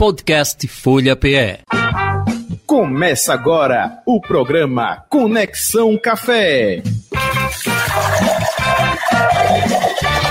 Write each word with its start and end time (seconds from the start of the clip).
Podcast 0.00 0.66
Folha 0.66 1.14
PE. 1.14 1.58
Começa 2.64 3.34
agora 3.34 4.00
o 4.06 4.18
programa 4.18 5.04
Conexão 5.10 5.98
Café. 5.98 6.82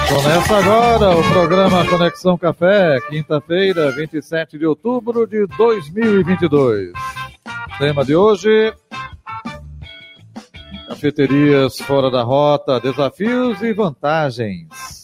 Começa 0.09 0.57
agora 0.57 1.15
o 1.15 1.23
programa 1.31 1.85
Conexão 1.85 2.35
Café, 2.35 2.99
quinta-feira, 3.11 3.91
27 3.91 4.57
de 4.57 4.65
outubro 4.65 5.27
de 5.27 5.45
2022. 5.55 6.91
Tema 7.77 8.03
de 8.03 8.15
hoje: 8.15 8.73
Cafeterias 10.87 11.77
fora 11.77 12.09
da 12.09 12.23
rota, 12.23 12.79
desafios 12.79 13.61
e 13.61 13.71
vantagens. 13.71 14.98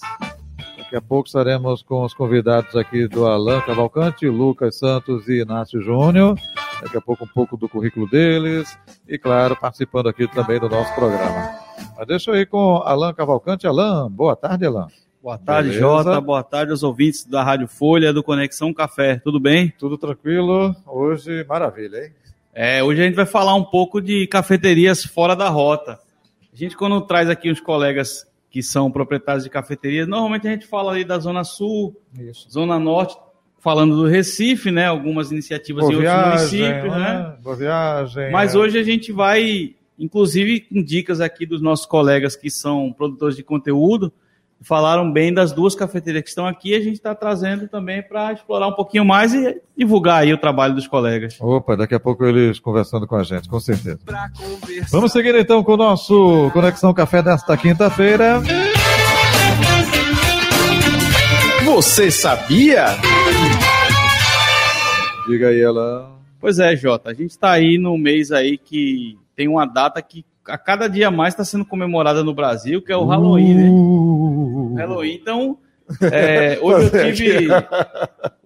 Daqui 0.96 1.06
a 1.06 1.10
pouco 1.10 1.28
estaremos 1.28 1.84
com 1.84 2.06
os 2.06 2.14
convidados 2.14 2.74
aqui 2.74 3.06
do 3.06 3.26
Alan 3.26 3.60
Cavalcante, 3.60 4.30
Lucas 4.30 4.78
Santos 4.78 5.28
e 5.28 5.42
Inácio 5.42 5.82
Júnior. 5.82 6.40
Daqui 6.82 6.96
a 6.96 7.02
pouco 7.02 7.26
um 7.26 7.28
pouco 7.28 7.58
do 7.58 7.68
currículo 7.68 8.10
deles 8.10 8.80
e, 9.06 9.18
claro, 9.18 9.58
participando 9.58 10.08
aqui 10.08 10.26
também 10.26 10.58
do 10.58 10.70
nosso 10.70 10.96
programa. 10.96 11.52
Mas 11.98 12.08
deixa 12.08 12.32
eu 12.32 12.36
ir 12.38 12.46
com 12.46 12.78
Alan 12.78 13.14
Cavalcante. 13.14 13.68
Alan, 13.68 14.10
boa 14.10 14.38
tarde, 14.38 14.66
Alan. 14.66 14.88
Boa 15.22 15.38
tarde, 15.38 15.68
Beleza. 15.68 15.86
Jota. 15.86 16.22
Boa 16.22 16.44
tarde 16.44 16.72
aos 16.72 16.82
ouvintes 16.82 17.26
da 17.26 17.44
Rádio 17.44 17.68
Folha, 17.68 18.14
do 18.14 18.24
Conexão 18.24 18.74
Café. 18.74 19.20
Tudo 19.22 19.38
bem? 19.38 19.74
Tudo 19.78 19.98
tranquilo? 19.98 20.74
Hoje, 20.88 21.44
maravilha, 21.44 22.06
hein? 22.06 22.12
É, 22.54 22.82
hoje 22.82 23.02
a 23.02 23.06
gente 23.06 23.16
vai 23.16 23.26
falar 23.26 23.54
um 23.56 23.66
pouco 23.66 24.00
de 24.00 24.28
cafeterias 24.28 25.04
fora 25.04 25.36
da 25.36 25.50
rota. 25.50 26.00
A 26.54 26.56
gente, 26.56 26.78
quando 26.78 27.02
traz 27.02 27.30
aqui 27.30 27.52
os 27.52 27.60
colegas 27.60 28.26
que 28.56 28.64
são 28.64 28.90
proprietários 28.90 29.44
de 29.44 29.50
cafeterias, 29.50 30.08
normalmente 30.08 30.48
a 30.48 30.52
gente 30.52 30.66
fala 30.66 30.94
ali 30.94 31.04
da 31.04 31.20
Zona 31.20 31.44
Sul, 31.44 31.94
Isso. 32.18 32.50
Zona 32.50 32.80
Norte, 32.80 33.18
falando 33.60 33.98
do 33.98 34.08
Recife, 34.08 34.72
né? 34.72 34.86
Algumas 34.86 35.30
iniciativas 35.30 35.82
Boa 35.82 35.92
em 35.92 35.96
outros 35.98 36.14
viagem, 36.14 36.62
municípios, 36.62 36.94
né? 36.94 37.00
né? 37.00 37.38
Boa 37.44 37.56
viagem. 37.58 38.32
Mas 38.32 38.56
é. 38.56 38.58
hoje 38.58 38.80
a 38.80 38.84
gente 38.84 39.12
vai, 39.12 39.76
inclusive, 40.00 40.62
com 40.62 40.82
dicas 40.82 41.20
aqui 41.20 41.46
dos 41.46 41.62
nossos 41.62 41.86
colegas 41.86 42.38
que 42.38 42.50
são 42.50 42.94
produtores 42.94 43.36
de 43.36 43.44
conteúdo, 43.44 44.10
falaram 44.62 45.12
bem 45.12 45.34
das 45.34 45.52
duas 45.52 45.76
cafeterias 45.76 46.24
que 46.24 46.30
estão 46.30 46.48
aqui. 46.48 46.74
A 46.74 46.80
gente 46.80 46.96
está 46.96 47.14
trazendo 47.14 47.68
também 47.68 48.02
para 48.02 48.34
explorar 48.34 48.68
um 48.68 48.74
pouquinho 48.74 49.06
mais 49.06 49.34
e 49.34 49.62
divulgar 49.78 50.24
aí 50.24 50.34
o 50.34 50.38
trabalho 50.38 50.74
dos 50.74 50.88
colegas. 50.88 51.38
Opa, 51.40 51.76
daqui 51.76 51.96
a 51.96 52.00
pouco 52.00 52.26
eles 52.26 52.60
conversando 52.60 53.08
com 53.08 53.16
a 53.16 53.24
gente, 53.24 53.48
com 53.48 53.60
certeza. 53.60 54.00
Vamos 54.92 55.12
seguir 55.12 55.36
então 55.36 55.64
com 55.64 55.74
o 55.74 55.78
nosso 55.78 56.50
Conexão 56.54 56.94
Café 56.94 57.22
desta 57.22 57.56
quinta-feira. 57.58 58.42
Você 61.66 62.12
sabia? 62.12 62.86
Diga 65.28 65.50
aí, 65.50 65.64
Alan. 65.64 66.16
Pois 66.40 66.60
é, 66.60 66.76
Jota, 66.76 67.10
a 67.10 67.14
gente 67.14 67.32
está 67.32 67.52
aí 67.52 67.78
no 67.78 67.98
mês 67.98 68.32
aí 68.32 68.58
que 68.58 69.18
tem 69.36 69.48
uma 69.48 69.66
data 69.66 70.02
que 70.02 70.24
a 70.48 70.58
cada 70.58 70.88
dia 70.88 71.10
mais 71.10 71.34
está 71.34 71.44
sendo 71.44 71.66
comemorada 71.66 72.24
no 72.24 72.34
Brasil, 72.34 72.82
que 72.82 72.92
é 72.92 72.98
o 72.98 73.06
Halloween, 73.06 73.56
né? 73.56 73.70
Halloween. 74.76 75.16
Então, 75.16 75.58
é, 76.12 76.60
hoje 76.62 76.92
eu 76.94 77.14
tive. 77.14 77.48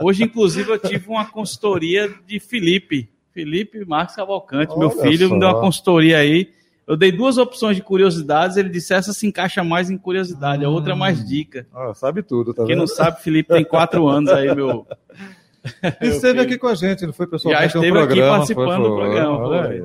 Hoje, 0.02 0.24
inclusive, 0.24 0.72
eu 0.72 0.80
tive 0.80 1.10
uma 1.10 1.26
consultoria 1.26 2.10
de 2.26 2.40
Felipe. 2.40 3.10
Felipe 3.32 3.86
Marcos 3.86 4.16
Cavalcante, 4.16 4.78
meu 4.78 4.90
filho, 4.90 5.28
só. 5.28 5.34
me 5.34 5.40
deu 5.40 5.50
uma 5.50 5.62
consultoria 5.62 6.18
aí. 6.18 6.50
Eu 6.88 6.98
dei 6.98 7.12
duas 7.12 7.38
opções 7.38 7.76
de 7.76 7.84
curiosidades, 7.84 8.58
ele 8.58 8.68
disse 8.68 8.94
essa 8.94 9.14
se 9.14 9.28
encaixa 9.28 9.64
mais 9.64 9.92
em 9.92 9.98
curiosidade, 9.98 10.66
a 10.66 10.70
outra 10.70 10.94
é 10.94 10.96
mais 10.96 11.24
dica. 11.24 11.68
Ah, 11.72 11.94
sabe 11.94 12.24
tudo, 12.24 12.52
tá 12.52 12.66
Quem 12.66 12.76
não 12.76 12.88
vendo? 12.88 12.96
sabe, 12.96 13.22
Felipe 13.22 13.54
tem 13.54 13.64
quatro 13.64 14.08
anos 14.08 14.32
aí, 14.32 14.54
meu. 14.56 14.88
E 16.02 16.08
esteve 16.08 16.40
aqui 16.40 16.58
com 16.58 16.68
a 16.68 16.74
gente, 16.74 17.06
não 17.06 17.14
foi 17.14 17.28
pessoalmente 17.28 17.62
Já 17.62 17.68
esteve 17.68 17.92
no 17.92 18.04
aqui 18.04 18.20
participando 18.20 18.82
foi, 18.82 18.90
do 18.90 18.96
programa, 18.96 19.68
aí. 19.68 19.84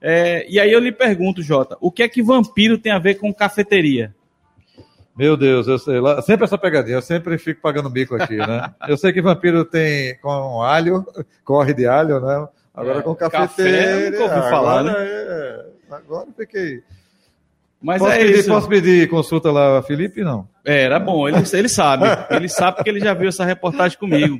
É, 0.00 0.46
e 0.50 0.60
aí 0.60 0.70
eu 0.70 0.78
lhe 0.78 0.92
pergunto, 0.92 1.42
Jota, 1.42 1.76
o 1.80 1.90
que 1.90 2.02
é 2.02 2.08
que 2.08 2.22
vampiro 2.22 2.76
tem 2.76 2.92
a 2.92 2.98
ver 2.98 3.14
com 3.14 3.32
cafeteria? 3.32 4.14
Meu 5.16 5.36
Deus, 5.36 5.66
eu 5.66 5.78
sei 5.78 5.98
lá. 6.00 6.20
Sempre 6.20 6.44
essa 6.44 6.58
pegadinha, 6.58 6.96
eu 6.98 7.02
sempre 7.02 7.38
fico 7.38 7.60
pagando 7.62 7.88
bico 7.88 8.14
aqui, 8.14 8.36
né? 8.36 8.74
Eu 8.86 8.96
sei 8.98 9.12
que 9.12 9.22
vampiro 9.22 9.64
tem 9.64 10.18
com 10.20 10.60
alho, 10.62 11.04
corre 11.42 11.72
de 11.72 11.86
alho, 11.86 12.20
né? 12.20 12.46
Agora 12.74 12.98
É, 12.98 13.02
com 13.02 13.14
café, 13.14 13.38
cafeteira. 13.38 14.10
nunca 14.10 14.22
ouvi 14.36 14.50
falar, 14.50 14.82
né? 14.84 14.90
agora 14.90 15.04
é- 15.08 15.66
Agora 15.96 16.26
eu 16.28 16.34
fiquei. 16.36 16.82
Mas 17.80 17.98
Posso, 18.00 18.12
é 18.12 18.18
pedir, 18.18 18.38
isso. 18.38 18.48
posso 18.48 18.68
pedir 18.68 19.08
consulta 19.08 19.50
lá, 19.52 19.82
Felipe? 19.82 20.22
Não. 20.22 20.48
É, 20.64 20.82
era 20.82 20.98
bom, 20.98 21.28
ele, 21.28 21.38
ele 21.52 21.68
sabe. 21.68 22.04
Ele 22.30 22.48
sabe 22.48 22.76
porque 22.76 22.90
ele 22.90 23.00
já 23.00 23.14
viu 23.14 23.28
essa 23.28 23.44
reportagem 23.44 23.96
comigo. 23.98 24.36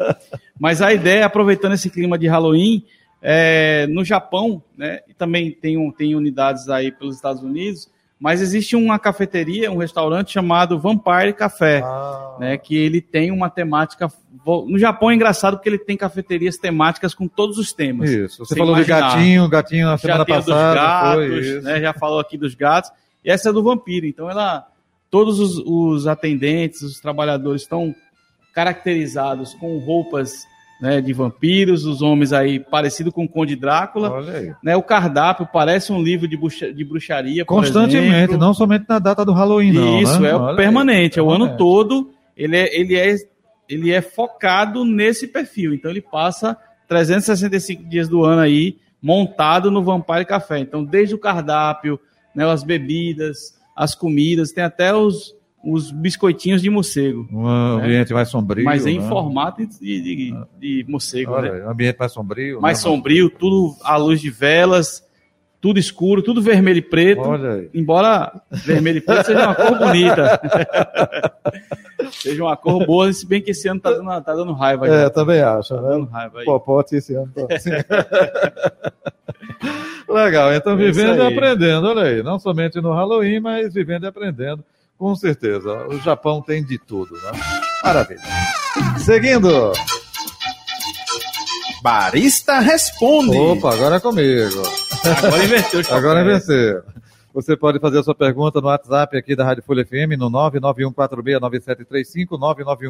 Mas 0.58 0.82
a 0.82 0.92
ideia, 0.92 1.24
aproveitando 1.24 1.72
esse 1.74 1.88
clima 1.88 2.18
de 2.18 2.26
Halloween, 2.26 2.84
é, 3.22 3.86
no 3.88 4.04
Japão, 4.04 4.62
né, 4.76 5.00
e 5.08 5.14
também 5.14 5.52
tem, 5.52 5.90
tem 5.92 6.14
unidades 6.16 6.68
aí 6.68 6.90
pelos 6.90 7.14
Estados 7.16 7.42
Unidos, 7.42 7.88
mas 8.18 8.40
existe 8.40 8.74
uma 8.74 8.98
cafeteria, 8.98 9.70
um 9.70 9.76
restaurante 9.76 10.32
chamado 10.32 10.78
Vampire 10.78 11.32
Café, 11.34 11.82
Ah, 11.84 12.36
né, 12.38 12.56
que 12.56 12.76
ele 12.76 13.00
tem 13.00 13.30
uma 13.30 13.50
temática... 13.50 14.10
No 14.44 14.78
Japão 14.78 15.10
é 15.10 15.14
engraçado 15.14 15.56
porque 15.56 15.68
ele 15.68 15.78
tem 15.78 15.96
cafeterias 15.96 16.56
temáticas 16.56 17.14
com 17.14 17.26
todos 17.26 17.58
os 17.58 17.72
temas. 17.72 18.08
Isso. 18.08 18.44
Você 18.44 18.54
falou 18.54 18.76
imaginar. 18.76 19.00
de 19.00 19.16
gatinho, 19.16 19.48
gatinho 19.48 19.86
na 19.88 19.98
semana 19.98 20.24
dos 20.24 20.36
passada. 20.36 21.14
foi 21.14 21.28
gatos, 21.28 21.64
né? 21.64 21.80
Já 21.80 21.92
falou 21.92 22.20
aqui 22.20 22.38
dos 22.38 22.54
gatos. 22.54 22.90
E 23.24 23.30
essa 23.30 23.48
é 23.48 23.52
do 23.52 23.62
vampiro. 23.62 24.06
Então, 24.06 24.30
ela, 24.30 24.64
todos 25.10 25.40
os, 25.40 25.58
os 25.58 26.06
atendentes, 26.06 26.80
os 26.82 27.00
trabalhadores 27.00 27.62
estão 27.62 27.92
caracterizados 28.54 29.52
com 29.54 29.78
roupas 29.78 30.46
né, 30.80 31.00
de 31.00 31.12
vampiros, 31.12 31.84
os 31.84 32.02
homens 32.02 32.32
aí 32.32 32.60
parecido 32.60 33.10
com 33.10 33.24
o 33.24 33.28
Conde 33.28 33.56
Drácula. 33.56 34.20
Aí. 34.30 34.52
Né, 34.62 34.76
o 34.76 34.82
cardápio 34.82 35.48
parece 35.50 35.92
um 35.92 36.02
livro 36.02 36.28
de, 36.28 36.36
bruxa- 36.36 36.72
de 36.72 36.84
bruxaria. 36.84 37.44
Constantemente, 37.44 38.14
exemplo. 38.14 38.38
não 38.38 38.52
somente 38.52 38.84
na 38.88 38.98
data 38.98 39.24
do 39.24 39.32
Halloween, 39.32 39.72
não. 39.72 40.00
Isso, 40.00 40.20
né? 40.20 40.30
é 40.30 40.34
o 40.34 40.40
Olha 40.40 40.50
aí, 40.50 40.56
permanente, 40.56 41.18
é 41.18 41.22
o 41.22 41.30
ano 41.30 41.56
todo. 41.56 42.10
Ele 42.36 42.56
é, 42.56 42.78
ele, 42.78 42.94
é, 42.96 43.14
ele 43.68 43.90
é 43.92 44.02
focado 44.02 44.84
nesse 44.84 45.26
perfil. 45.26 45.72
Então 45.72 45.90
ele 45.90 46.02
passa 46.02 46.56
365 46.88 47.84
dias 47.84 48.08
do 48.08 48.24
ano 48.24 48.42
aí 48.42 48.76
montado 49.00 49.70
no 49.70 49.82
Vampire 49.82 50.24
Café. 50.24 50.58
Então, 50.58 50.84
desde 50.84 51.14
o 51.14 51.18
cardápio, 51.18 51.98
né, 52.34 52.44
as 52.50 52.64
bebidas, 52.64 53.54
as 53.74 53.94
comidas, 53.94 54.52
tem 54.52 54.64
até 54.64 54.92
os, 54.94 55.35
os 55.64 55.90
biscoitinhos 55.90 56.62
de 56.62 56.70
morcego. 56.70 57.28
Um 57.32 57.46
ambiente 57.46 58.12
mais 58.14 58.28
sombrio. 58.28 58.64
mas 58.64 58.86
em 58.86 59.00
né? 59.00 59.08
formato 59.08 59.66
de, 59.66 60.00
de, 60.00 60.34
de 60.58 60.84
morcego, 60.88 61.32
Olha 61.32 61.52
né? 61.52 61.64
ambiente 61.70 61.98
mais 61.98 62.12
sombrio. 62.12 62.60
Mais 62.60 62.78
né? 62.78 62.82
sombrio, 62.82 63.28
tudo 63.30 63.74
à 63.82 63.96
luz 63.96 64.20
de 64.20 64.30
velas, 64.30 65.04
tudo 65.60 65.80
escuro, 65.80 66.22
tudo 66.22 66.40
vermelho 66.40 66.78
e 66.78 66.82
preto. 66.82 67.22
Olha 67.22 67.52
aí. 67.54 67.70
Embora 67.74 68.40
vermelho 68.50 68.98
e 68.98 69.00
preto 69.00 69.26
seja 69.26 69.44
uma 69.46 69.54
cor 69.54 69.78
bonita. 69.78 70.40
seja 72.12 72.44
uma 72.44 72.56
cor 72.56 72.86
boa, 72.86 73.12
se 73.12 73.26
bem 73.26 73.42
que 73.42 73.50
esse 73.50 73.66
ano 73.68 73.80
tá 73.80 73.90
dando, 73.90 74.22
tá 74.22 74.34
dando 74.34 74.52
raiva. 74.52 74.86
É, 74.86 75.02
já. 75.02 75.10
também 75.10 75.40
acho, 75.40 75.74
Tá 75.74 75.80
dando 75.80 76.04
né? 76.04 76.08
raiva 76.12 76.38
aí. 76.40 76.44
Popote 76.44 76.94
esse 76.96 77.14
ano. 77.14 77.32
tá. 77.34 77.46
Legal, 80.08 80.52
então 80.54 80.74
É 80.74 80.76
vivendo 80.76 81.16
e 81.18 81.26
aprendendo, 81.26 81.88
olha 81.88 82.02
aí. 82.02 82.22
Não 82.22 82.38
somente 82.38 82.80
no 82.80 82.92
Halloween, 82.92 83.40
mas 83.40 83.74
vivendo 83.74 84.04
e 84.04 84.06
aprendendo, 84.06 84.62
com 84.98 85.14
certeza. 85.14 85.86
O 85.88 85.98
Japão 85.98 86.42
tem 86.42 86.64
de 86.64 86.78
tudo, 86.78 87.14
né? 87.14 87.32
Maravilha. 87.82 88.20
Seguindo. 88.98 89.72
Barista 91.82 92.60
responde. 92.60 93.38
Opa, 93.38 93.74
agora 93.74 93.96
é 93.96 94.00
comigo. 94.00 94.62
Agora 95.22 95.44
inverteu 95.44 95.82
Agora 95.90 96.20
é 96.20 96.24
vencer. 96.24 96.82
Você 97.36 97.54
pode 97.54 97.78
fazer 97.78 97.98
a 97.98 98.02
sua 98.02 98.14
pergunta 98.14 98.60
no 98.62 98.68
WhatsApp 98.68 99.14
aqui 99.14 99.36
da 99.36 99.44
Rádio 99.44 99.62
Folha 99.62 99.84
FM 99.84 100.18
no 100.18 100.30
991469735, 100.30 102.28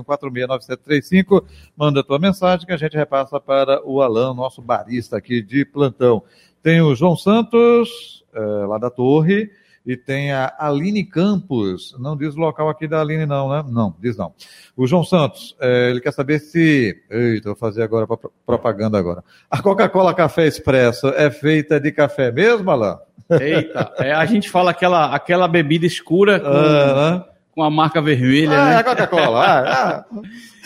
991469735. 0.07 1.45
Manda 1.77 1.99
a 1.99 2.05
tua 2.05 2.21
mensagem 2.21 2.65
que 2.65 2.73
a 2.73 2.77
gente 2.77 2.97
repassa 2.97 3.41
para 3.41 3.85
o 3.85 4.01
Alan, 4.01 4.33
nosso 4.35 4.63
barista 4.63 5.17
aqui 5.17 5.43
de 5.43 5.65
plantão. 5.65 6.23
Tem 6.63 6.81
o 6.81 6.95
João 6.95 7.17
Santos, 7.17 8.25
eh, 8.33 8.67
lá 8.69 8.79
da 8.79 8.89
Torre, 8.89 9.51
e 9.87 9.97
tem 9.97 10.33
a 10.33 10.53
Aline 10.59 11.05
Campos. 11.05 11.95
Não 11.99 12.17
diz 12.17 12.35
o 12.35 12.41
local 12.41 12.69
aqui 12.69 12.89
da 12.89 13.01
Aline, 13.01 13.25
não, 13.25 13.49
né? 13.49 13.65
Não, 13.71 13.95
diz 14.01 14.17
não. 14.17 14.33
O 14.77 14.87
João 14.87 15.05
Santos, 15.05 15.55
eh, 15.61 15.91
ele 15.91 16.01
quer 16.01 16.13
saber 16.13 16.41
se. 16.41 16.97
Eita, 17.09 17.51
vou 17.51 17.57
fazer 17.57 17.83
agora 17.85 18.07
pro- 18.07 18.33
propaganda 18.45 18.99
agora. 18.99 19.23
A 19.51 19.63
Coca-Cola 19.63 20.13
Café 20.13 20.47
Expresso 20.47 21.09
é 21.09 21.31
feita 21.31 21.79
de 21.79 21.93
café 21.93 22.33
mesmo, 22.33 22.71
Alan? 22.71 22.99
Eita, 23.31 23.93
é, 23.99 24.13
a 24.13 24.25
gente 24.27 24.51
fala 24.51 24.71
aquela, 24.73 25.15
aquela 25.15 25.47
bebida 25.49 25.87
escura 25.87 26.39
com, 26.41 26.47
Ah, 26.49 27.13
né? 27.19 27.25
com 27.53 27.63
a 27.63 27.71
marca 27.71 28.01
vermelha, 28.03 28.53
Ah, 28.61 28.65
né? 28.67 28.75
é 28.75 28.77
a 28.79 28.85
Coca-Cola. 28.85 29.41
ah, 29.45 30.05
ah. 30.05 30.05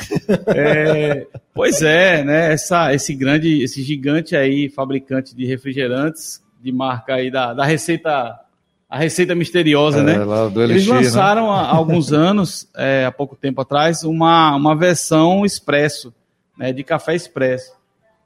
É, 0.56 1.26
pois 1.54 1.82
é, 1.82 2.24
né? 2.24 2.52
Essa, 2.52 2.94
esse 2.94 3.14
grande, 3.14 3.62
esse 3.62 3.82
gigante 3.82 4.34
aí, 4.34 4.68
fabricante 4.68 5.34
de 5.36 5.44
refrigerantes, 5.46 6.42
de 6.62 6.72
marca 6.72 7.14
aí 7.14 7.30
da, 7.30 7.52
da 7.54 7.64
receita, 7.64 8.38
a 8.90 8.98
receita 8.98 9.36
misteriosa, 9.36 10.00
É, 10.00 10.02
né? 10.02 10.18
do 10.18 10.62
Eles 10.62 10.88
Elixir, 10.88 10.94
né? 10.94 11.00
lançaram 11.00 11.52
há 11.52 11.68
alguns 11.70 12.10
anos, 12.12 12.68
é, 12.76 13.04
há 13.06 13.12
pouco 13.12 13.36
tempo 13.36 13.60
atrás, 13.60 14.02
uma, 14.02 14.56
uma 14.56 14.74
versão 14.74 15.46
expresso, 15.46 16.12
né, 16.58 16.72
de 16.72 16.82
café 16.82 17.14
expresso. 17.14 17.72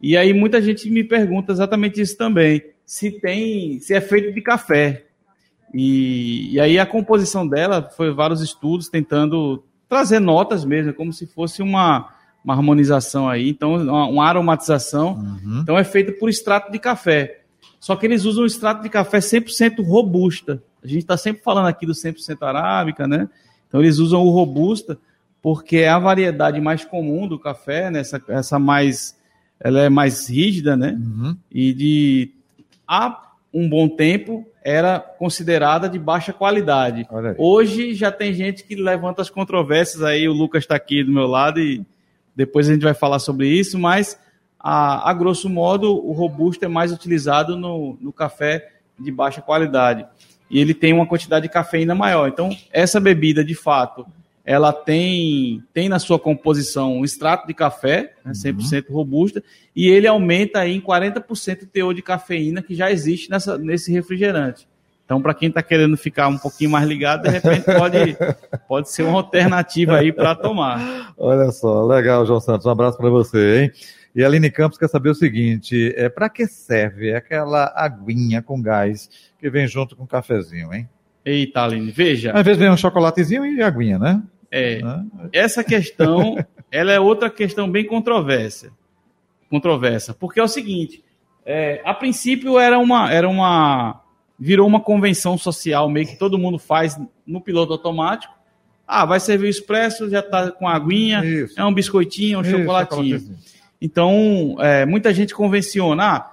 E 0.00 0.16
aí 0.16 0.32
muita 0.32 0.62
gente 0.62 0.90
me 0.90 1.04
pergunta 1.04 1.52
exatamente 1.52 2.00
isso 2.00 2.16
também, 2.16 2.62
se 2.84 3.10
tem, 3.10 3.78
se 3.80 3.92
é 3.92 4.00
feito 4.00 4.32
de 4.32 4.40
café. 4.40 5.04
E, 5.72 6.54
e 6.54 6.60
aí 6.60 6.78
a 6.78 6.86
composição 6.86 7.46
dela 7.46 7.90
foi 7.94 8.10
vários 8.12 8.40
estudos 8.40 8.88
tentando 8.88 9.62
trazer 9.86 10.18
notas 10.18 10.64
mesmo, 10.64 10.94
como 10.94 11.12
se 11.12 11.26
fosse 11.26 11.62
uma, 11.62 12.08
uma 12.42 12.54
harmonização 12.54 13.28
aí, 13.28 13.50
então 13.50 13.74
uma, 13.74 14.06
uma 14.06 14.26
aromatização. 14.26 15.14
Uhum. 15.14 15.60
Então 15.62 15.78
é 15.78 15.84
feita 15.84 16.10
por 16.12 16.30
extrato 16.30 16.72
de 16.72 16.78
café. 16.78 17.43
Só 17.84 17.94
que 17.94 18.06
eles 18.06 18.24
usam 18.24 18.46
extrato 18.46 18.82
de 18.82 18.88
café 18.88 19.18
100% 19.18 19.84
robusta. 19.84 20.62
A 20.82 20.86
gente 20.86 21.00
está 21.00 21.18
sempre 21.18 21.42
falando 21.42 21.66
aqui 21.66 21.84
do 21.84 21.92
100% 21.92 22.38
arábica, 22.40 23.06
né? 23.06 23.28
Então 23.68 23.78
eles 23.78 23.98
usam 23.98 24.22
o 24.22 24.30
robusta 24.30 24.96
porque 25.42 25.76
é 25.76 25.90
a 25.90 25.98
variedade 25.98 26.58
mais 26.62 26.82
comum 26.82 27.28
do 27.28 27.38
café, 27.38 27.90
né? 27.90 28.00
Essa, 28.00 28.22
essa 28.28 28.58
mais, 28.58 29.14
ela 29.60 29.82
é 29.82 29.90
mais 29.90 30.30
rígida, 30.30 30.74
né? 30.74 30.98
Uhum. 30.98 31.36
E 31.52 31.74
de 31.74 32.30
há 32.88 33.34
um 33.52 33.68
bom 33.68 33.86
tempo 33.86 34.48
era 34.62 34.98
considerada 34.98 35.86
de 35.86 35.98
baixa 35.98 36.32
qualidade. 36.32 37.06
Hoje 37.36 37.92
já 37.92 38.10
tem 38.10 38.32
gente 38.32 38.64
que 38.64 38.76
levanta 38.76 39.20
as 39.20 39.28
controvérsias 39.28 40.02
aí, 40.02 40.26
o 40.26 40.32
Lucas 40.32 40.64
está 40.64 40.74
aqui 40.74 41.04
do 41.04 41.12
meu 41.12 41.26
lado 41.26 41.60
e 41.60 41.84
depois 42.34 42.66
a 42.66 42.72
gente 42.72 42.82
vai 42.82 42.94
falar 42.94 43.18
sobre 43.18 43.46
isso, 43.46 43.78
mas 43.78 44.18
a, 44.66 45.10
a 45.10 45.12
grosso 45.12 45.50
modo 45.50 45.94
o 45.94 46.12
robusto 46.12 46.64
é 46.64 46.68
mais 46.68 46.90
utilizado 46.90 47.54
no, 47.54 47.98
no 48.00 48.10
café 48.10 48.72
de 48.98 49.12
baixa 49.12 49.42
qualidade. 49.42 50.06
E 50.50 50.58
ele 50.58 50.72
tem 50.72 50.90
uma 50.94 51.06
quantidade 51.06 51.42
de 51.42 51.52
cafeína 51.52 51.94
maior. 51.94 52.28
Então, 52.28 52.48
essa 52.72 52.98
bebida, 52.98 53.44
de 53.44 53.54
fato, 53.54 54.06
ela 54.42 54.72
tem, 54.72 55.62
tem 55.74 55.86
na 55.86 55.98
sua 55.98 56.18
composição 56.18 56.96
um 56.96 57.04
extrato 57.04 57.46
de 57.46 57.52
café, 57.52 58.14
né, 58.24 58.32
100% 58.32 58.88
uhum. 58.88 58.94
robusta, 58.94 59.42
e 59.76 59.86
ele 59.88 60.06
aumenta 60.06 60.60
aí 60.60 60.74
em 60.74 60.80
40% 60.80 61.64
o 61.64 61.66
teor 61.66 61.92
de 61.92 62.00
cafeína 62.00 62.62
que 62.62 62.74
já 62.74 62.90
existe 62.90 63.30
nessa, 63.30 63.58
nesse 63.58 63.92
refrigerante. 63.92 64.66
Então, 65.04 65.20
para 65.20 65.34
quem 65.34 65.50
está 65.50 65.62
querendo 65.62 65.98
ficar 65.98 66.28
um 66.28 66.38
pouquinho 66.38 66.70
mais 66.70 66.88
ligado, 66.88 67.24
de 67.24 67.28
repente 67.28 67.64
pode, 67.64 68.16
pode 68.66 68.90
ser 68.90 69.02
uma 69.02 69.18
alternativa 69.18 69.98
aí 69.98 70.10
para 70.10 70.34
tomar. 70.34 71.12
Olha 71.18 71.50
só, 71.50 71.84
legal, 71.84 72.24
João 72.24 72.40
Santos. 72.40 72.64
Um 72.64 72.70
abraço 72.70 72.96
para 72.96 73.10
você, 73.10 73.64
hein? 73.64 73.72
E 74.14 74.22
a 74.22 74.26
Aline 74.26 74.50
Campos 74.50 74.78
quer 74.78 74.88
saber 74.88 75.10
o 75.10 75.14
seguinte: 75.14 75.92
é, 75.96 76.08
para 76.08 76.28
que 76.28 76.46
serve 76.46 77.14
aquela 77.14 77.72
aguinha 77.74 78.40
com 78.40 78.60
gás 78.62 79.10
que 79.38 79.50
vem 79.50 79.66
junto 79.66 79.96
com 79.96 80.04
o 80.04 80.06
cafezinho, 80.06 80.72
hein? 80.72 80.88
Eita, 81.24 81.64
Aline, 81.64 81.90
veja. 81.90 82.32
Às 82.32 82.44
vezes 82.44 82.60
vem 82.60 82.70
um 82.70 82.76
chocolatezinho 82.76 83.44
e 83.44 83.62
aguinha, 83.62 83.98
né? 83.98 84.22
É. 84.50 84.80
Essa 85.32 85.64
questão, 85.64 86.36
ela 86.70 86.92
é 86.92 87.00
outra 87.00 87.28
questão 87.28 87.68
bem 87.68 87.84
controversa. 87.84 88.70
Controversa. 89.50 90.14
Porque 90.14 90.38
é 90.38 90.42
o 90.42 90.48
seguinte: 90.48 91.02
é, 91.44 91.80
a 91.84 91.92
princípio 91.92 92.58
era 92.58 92.78
uma, 92.78 93.12
era 93.12 93.28
uma. 93.28 94.00
Virou 94.38 94.66
uma 94.66 94.80
convenção 94.80 95.38
social, 95.38 95.88
meio 95.88 96.06
que 96.06 96.18
todo 96.18 96.38
mundo 96.38 96.58
faz 96.58 97.00
no 97.26 97.40
piloto 97.40 97.72
automático. 97.72 98.34
Ah, 98.86 99.04
vai 99.04 99.18
servir 99.18 99.46
o 99.46 99.50
expresso, 99.50 100.10
já 100.10 100.20
está 100.20 100.50
com 100.50 100.68
aguinha, 100.68 101.24
Isso. 101.24 101.58
é 101.58 101.64
um 101.64 101.72
biscoitinho, 101.72 102.40
um 102.40 102.42
Isso, 102.42 102.50
chocolatinho. 102.50 103.38
Então, 103.80 104.56
é, 104.60 104.86
muita 104.86 105.12
gente 105.12 105.34
convenciona, 105.34 106.04
ah, 106.04 106.30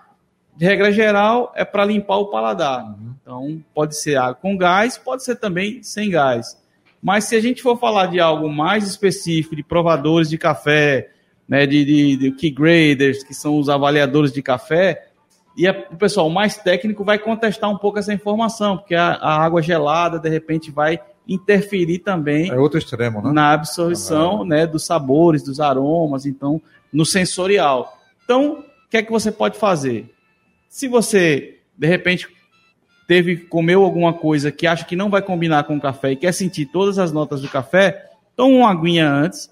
de 0.56 0.66
regra 0.66 0.92
geral, 0.92 1.52
é 1.56 1.66
para 1.66 1.86
limpar 1.86 2.18
o 2.18 2.28
paladar. 2.28 2.84
Uhum. 2.84 3.14
Então, 3.22 3.64
pode 3.74 4.00
ser 4.00 4.18
água 4.18 4.36
com 4.36 4.58
gás, 4.58 4.98
pode 4.98 5.24
ser 5.24 5.36
também 5.36 5.82
sem 5.84 6.10
gás. 6.10 6.58
Mas 7.02 7.26
se 7.26 7.36
a 7.36 7.42
gente 7.42 7.62
for 7.62 7.80
falar 7.80 8.08
de 8.08 8.20
algo 8.20 8.48
mais 8.50 8.88
específico, 8.88 9.56
de 9.56 9.64
provadores 9.64 10.30
de 10.30 10.38
café, 10.38 11.10
né, 11.48 11.66
de, 11.66 11.84
de, 11.84 12.18
de 12.18 12.32
key 12.32 12.52
graders, 12.52 13.24
que 13.24 13.34
são 13.34 13.58
os 13.58 13.70
avaliadores 13.70 14.32
de 14.32 14.42
café, 14.42 15.08
e 15.58 15.68
a, 15.68 15.72
o 15.92 15.98
pessoal 15.98 16.30
mais 16.30 16.58
técnico 16.58 17.04
vai 17.04 17.18
contestar 17.20 17.70
um 17.70 17.78
pouco 17.78 18.00
essa 18.00 18.14
informação, 18.14 18.78
porque 18.78 18.96
a, 18.96 19.14
a 19.14 19.44
água 19.44 19.62
gelada, 19.62 20.20
de 20.20 20.30
repente, 20.30 20.72
vai 20.72 21.00
interferir 21.34 22.00
também 22.00 22.50
é 22.50 22.56
outro 22.56 22.78
extremo, 22.78 23.22
né? 23.22 23.32
na 23.32 23.54
absorção 23.54 24.44
né, 24.44 24.68
dos 24.68 24.86
sabores, 24.86 25.44
dos 25.44 25.60
aromas, 25.60 26.26
então, 26.26 26.62
no 26.92 27.06
sensorial. 27.06 27.98
Então, 28.24 28.60
o 28.60 28.90
que 28.90 28.98
é 28.98 29.04
que 29.04 29.12
você 29.12 29.32
pode 29.32 29.58
fazer? 29.58 30.14
Se 30.68 30.88
você, 30.88 31.60
de 31.78 31.88
repente, 31.88 32.28
teve 33.08 33.38
comeu 33.38 33.84
alguma 33.84 34.14
coisa 34.14 34.52
que 34.52 34.68
acha 34.68 34.86
que 34.86 34.96
não 34.96 35.10
vai 35.10 35.22
combinar 35.22 35.64
com 35.64 35.76
o 35.76 35.82
café 35.82 36.12
e 36.12 36.16
quer 36.16 36.34
sentir 36.34 36.66
todas 36.66 36.98
as 37.00 37.12
notas 37.12 37.42
do 37.42 37.50
café, 37.50 38.10
toma 38.36 38.56
uma 38.56 38.72
aguinha 38.72 39.10
antes, 39.10 39.50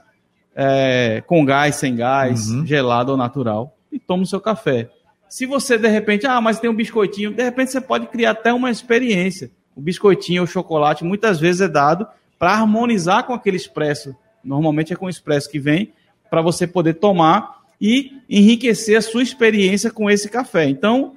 é, 0.55 1.21
com 1.25 1.43
gás, 1.45 1.75
sem 1.75 1.95
gás, 1.95 2.49
uhum. 2.49 2.65
gelado 2.65 3.11
ou 3.11 3.17
natural, 3.17 3.75
e 3.91 3.99
toma 3.99 4.23
o 4.23 4.25
seu 4.25 4.41
café. 4.41 4.89
Se 5.29 5.45
você, 5.45 5.77
de 5.77 5.87
repente, 5.87 6.25
ah, 6.25 6.41
mas 6.41 6.59
tem 6.59 6.69
um 6.69 6.75
biscoitinho, 6.75 7.31
de 7.31 7.43
repente 7.43 7.71
você 7.71 7.79
pode 7.79 8.07
criar 8.07 8.31
até 8.31 8.51
uma 8.51 8.71
experiência. 8.71 9.51
O 9.79 9.81
biscoitinho 9.81 10.41
ou 10.41 10.47
chocolate 10.47 11.05
muitas 11.05 11.39
vezes 11.39 11.61
é 11.61 11.67
dado 11.69 12.05
para 12.37 12.51
harmonizar 12.51 13.23
com 13.23 13.33
aquele 13.33 13.55
expresso. 13.55 14.13
Normalmente 14.43 14.91
é 14.91 14.95
com 14.95 15.05
o 15.05 15.09
expresso 15.09 15.49
que 15.49 15.57
vem, 15.57 15.93
para 16.29 16.41
você 16.41 16.67
poder 16.67 16.95
tomar 16.95 17.61
e 17.79 18.11
enriquecer 18.29 18.97
a 18.97 19.01
sua 19.01 19.23
experiência 19.23 19.89
com 19.89 20.11
esse 20.11 20.27
café. 20.27 20.65
Então, 20.65 21.15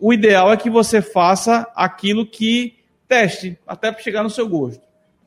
o 0.00 0.12
ideal 0.12 0.52
é 0.52 0.56
que 0.56 0.68
você 0.68 1.00
faça 1.00 1.70
aquilo 1.72 2.26
que 2.26 2.74
teste, 3.06 3.56
até 3.64 3.96
chegar 4.00 4.24
no 4.24 4.30
seu 4.30 4.48
gosto. 4.48 4.82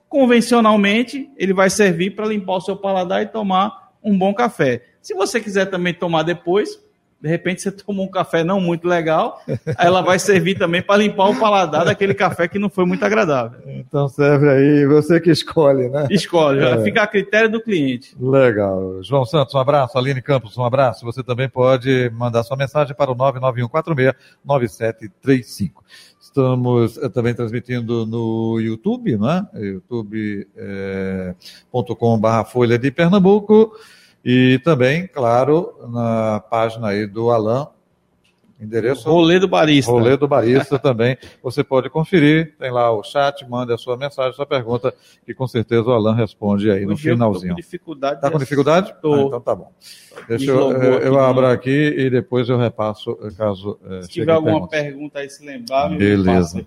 Convencionalmente, 0.09 1.31
ele 1.37 1.53
vai 1.53 1.69
servir 1.69 2.17
para 2.17 2.25
limpar 2.25 2.57
o 2.57 2.61
seu 2.61 2.75
paladar 2.75 3.23
e 3.23 3.27
tomar 3.27 3.93
um 4.03 4.17
bom 4.17 4.33
café. 4.33 4.83
Se 5.01 5.13
você 5.13 5.39
quiser 5.39 5.67
também 5.67 5.93
tomar 5.93 6.23
depois, 6.23 6.77
de 7.19 7.27
repente 7.27 7.61
você 7.61 7.71
tomou 7.71 8.05
um 8.05 8.11
café 8.11 8.43
não 8.43 8.61
muito 8.61 8.87
legal, 8.87 9.41
ela 9.77 10.01
vai 10.01 10.19
servir 10.19 10.57
também 10.57 10.81
para 10.81 10.97
limpar 10.97 11.29
o 11.29 11.39
paladar 11.39 11.85
daquele 11.85 12.13
café 12.13 12.47
que 12.47 12.59
não 12.59 12.69
foi 12.69 12.85
muito 12.85 13.03
agradável. 13.03 13.59
Então 13.65 14.07
serve 14.07 14.47
aí, 14.49 14.85
você 14.85 15.19
que 15.19 15.31
escolhe, 15.31 15.89
né? 15.89 16.07
Escolhe, 16.11 16.63
é. 16.63 16.83
fica 16.83 17.01
a 17.01 17.07
critério 17.07 17.49
do 17.49 17.59
cliente. 17.61 18.15
Legal. 18.19 19.01
João 19.01 19.25
Santos, 19.25 19.55
um 19.55 19.59
abraço. 19.59 19.97
Aline 19.97 20.21
Campos, 20.21 20.55
um 20.57 20.63
abraço. 20.63 21.03
Você 21.05 21.23
também 21.23 21.49
pode 21.49 22.11
mandar 22.13 22.43
sua 22.43 22.55
mensagem 22.55 22.95
para 22.95 23.11
o 23.11 23.15
991469735. 23.15 25.71
Estamos 26.19 26.97
eh, 26.97 27.09
também 27.09 27.33
transmitindo 27.33 28.05
no 28.05 28.59
YouTube, 28.59 29.17
né? 29.17 29.47
youtube.com.br 29.55 32.27
eh, 32.27 32.45
Folha 32.45 32.77
de 32.77 32.91
Pernambuco. 32.91 33.71
E 34.29 34.59
também, 34.59 35.07
claro, 35.07 35.73
na 35.89 36.41
página 36.41 36.89
aí 36.89 37.07
do 37.07 37.31
Alan, 37.31 37.65
endereço. 38.59 39.09
Rolê 39.09 39.39
do 39.39 39.47
Barista. 39.47 39.89
Rolê 39.89 40.17
do 40.17 40.27
Barista 40.27 40.77
também. 40.77 41.17
Você 41.41 41.63
pode 41.63 41.89
conferir, 41.89 42.53
tem 42.59 42.69
lá 42.69 42.91
o 42.91 43.01
chat, 43.03 43.47
mande 43.47 43.71
a 43.71 43.77
sua 43.77 43.95
mensagem, 43.95 44.31
a 44.31 44.33
sua 44.33 44.45
pergunta, 44.45 44.93
e 45.25 45.33
com 45.33 45.47
certeza 45.47 45.83
o 45.83 45.93
Alan 45.93 46.13
responde 46.13 46.69
aí 46.69 46.85
no 46.85 46.97
finalzinho. 46.97 47.53
com 47.53 47.61
dificuldade. 47.61 48.19
Tá 48.19 48.29
com 48.29 48.37
dificuldade? 48.37 48.93
Tô. 49.01 49.13
Ah, 49.13 49.21
então 49.21 49.39
tá 49.39 49.55
bom. 49.55 49.71
Deixa 50.27 50.51
eu, 50.51 50.73
eu, 50.73 50.99
eu 50.99 51.19
abro 51.21 51.47
aqui 51.47 51.95
e 51.97 52.09
depois 52.09 52.49
eu 52.49 52.57
repasso, 52.57 53.15
caso. 53.37 53.79
Eh, 53.89 54.01
se 54.01 54.09
tiver 54.09 54.33
alguma 54.33 54.67
pergunta 54.67 55.19
aí, 55.19 55.29
se 55.29 55.45
lembrar, 55.45 55.87
Beleza. 55.95 56.65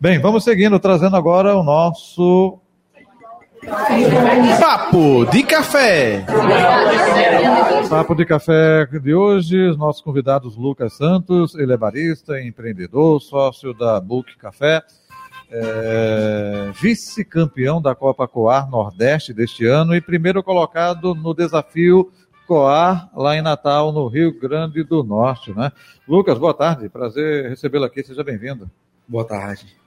Bem, 0.00 0.18
vamos 0.18 0.44
seguindo, 0.44 0.80
trazendo 0.80 1.14
agora 1.14 1.54
o 1.54 1.62
nosso 1.62 2.58
Papo 4.58 5.24
de 5.26 5.44
Café. 5.44 6.26
Papo 7.88 8.14
de 8.16 8.26
Café 8.26 8.86
de 8.86 9.14
hoje, 9.14 9.68
os 9.68 9.76
nossos 9.76 10.02
convidados 10.02 10.56
Lucas 10.56 10.96
Santos, 10.96 11.54
ele 11.54 11.72
é 11.72 11.76
barista, 11.76 12.40
empreendedor, 12.40 13.20
sócio 13.20 13.72
da 13.72 14.00
Book 14.00 14.36
Café, 14.36 14.82
é, 15.48 16.72
vice-campeão 16.80 17.80
da 17.80 17.94
Copa 17.94 18.26
Coar 18.26 18.68
Nordeste 18.68 19.32
deste 19.32 19.64
ano 19.64 19.94
e 19.94 20.00
primeiro 20.00 20.42
colocado 20.42 21.14
no 21.14 21.32
desafio 21.32 22.10
Coar, 22.48 23.10
lá 23.14 23.36
em 23.36 23.42
Natal, 23.42 23.92
no 23.92 24.08
Rio 24.08 24.36
Grande 24.40 24.82
do 24.82 25.04
Norte. 25.04 25.54
Né? 25.54 25.70
Lucas, 26.08 26.36
boa 26.36 26.52
tarde, 26.52 26.88
prazer 26.88 27.50
recebê-lo 27.50 27.84
aqui, 27.84 28.02
seja 28.02 28.24
bem-vindo. 28.24 28.68
Boa 29.06 29.24
tarde. 29.24 29.81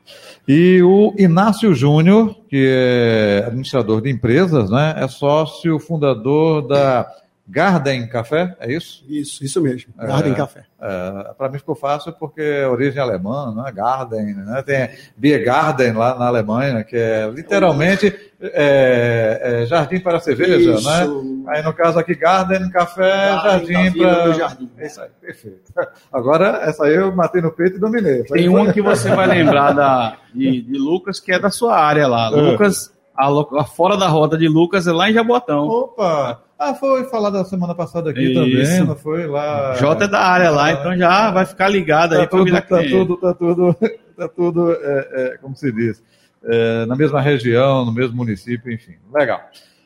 E 0.48 0.82
o 0.84 1.14
Inácio 1.18 1.74
Júnior, 1.74 2.36
que 2.48 2.68
é 2.68 3.44
administrador 3.48 4.02
de 4.02 4.12
empresas, 4.12 4.70
né, 4.70 4.96
é 4.98 5.08
sócio 5.08 5.80
fundador 5.80 6.68
da 6.68 7.08
Garden 7.48 8.08
Café, 8.08 8.56
é 8.60 8.74
isso? 8.74 9.04
Isso, 9.08 9.44
isso 9.44 9.62
mesmo, 9.62 9.94
Garden 9.96 10.34
é, 10.34 10.36
Café. 10.36 10.64
É, 10.82 11.34
Para 11.38 11.50
mim 11.50 11.60
ficou 11.60 11.76
fácil 11.76 12.12
porque 12.14 12.42
é 12.42 12.68
origem 12.68 13.00
alemã, 13.00 13.54
né? 13.56 13.72
Garden, 13.72 14.34
né? 14.34 14.64
tem 14.64 14.90
Biergarten 15.16 15.94
lá 15.94 16.18
na 16.18 16.26
Alemanha, 16.26 16.84
que 16.84 16.96
é 16.98 17.30
literalmente 17.30 18.14
é, 18.42 19.62
é 19.62 19.66
jardim 19.68 20.00
para 20.00 20.20
cerveja, 20.20 20.72
isso. 20.72 20.90
né? 20.90 21.54
Aí 21.54 21.62
no 21.62 21.72
caso 21.72 22.00
aqui, 22.00 22.16
Garden 22.16 22.68
Café, 22.72 23.36
Garden, 23.36 23.74
jardim 23.74 24.00
para... 24.00 24.34
Jardim. 24.34 24.70
Isso 24.80 25.02
aí, 25.02 25.10
perfeito. 25.22 25.72
Agora, 26.12 26.62
essa 26.64 26.86
aí 26.86 26.96
eu 26.96 27.16
matei 27.16 27.42
no 27.42 27.52
peito 27.52 27.78
e 27.78 27.80
dominei. 27.80 28.24
Tem 28.24 28.50
uma 28.50 28.74
que 28.74 28.82
você 28.82 29.14
vai 29.14 29.28
lembrar 29.28 29.72
da, 29.72 30.18
de, 30.34 30.62
de 30.62 30.78
Lucas, 30.80 31.20
que 31.20 31.32
é 31.32 31.40
da 31.40 31.52
sua 31.52 31.78
área 31.78 32.08
lá. 32.08 32.28
É. 32.28 32.36
Lucas, 32.36 32.92
a, 33.16 33.28
a, 33.60 33.64
fora 33.64 33.96
da 33.96 34.08
rota 34.08 34.36
de 34.36 34.48
Lucas 34.48 34.88
é 34.88 34.92
lá 34.92 35.10
em 35.10 35.14
Jabotão. 35.14 35.68
Opa! 35.68 36.45
Ah, 36.58 36.74
foi 36.74 37.04
falar 37.06 37.30
da 37.32 37.44
semana 37.44 37.76
passada 37.76 38.12
aqui 38.12 38.32
Isso. 38.32 38.34
também, 38.34 38.88
não 38.88 38.96
foi 38.96 39.28
lá. 39.28 39.76
Jota 39.76 40.06
é 40.06 40.08
da 40.08 40.22
área 40.22 40.50
lá, 40.50 40.72
então 40.72 40.98
já 40.98 41.30
vai 41.30 41.46
ficar 41.46 41.68
ligado 41.68 42.14
aí 42.14 42.20
Tá 42.22 42.28
para 42.28 42.38
tudo, 42.38 42.46
virar 42.46 42.62
tá 42.62 42.84
tudo, 42.84 43.18
tá 43.18 43.34
tudo, 43.34 43.76
tá 44.16 44.28
tudo, 44.30 44.72
é, 44.72 45.10
é, 45.12 45.38
como 45.38 45.56
se 45.56 45.70
diz, 45.72 46.02
é, 46.44 46.86
na 46.86 46.96
mesma 46.96 47.20
região, 47.20 47.84
no 47.84 47.92
mesmo 47.92 48.16
município, 48.16 48.72
enfim. 48.72 48.96
Legal. 49.14 49.42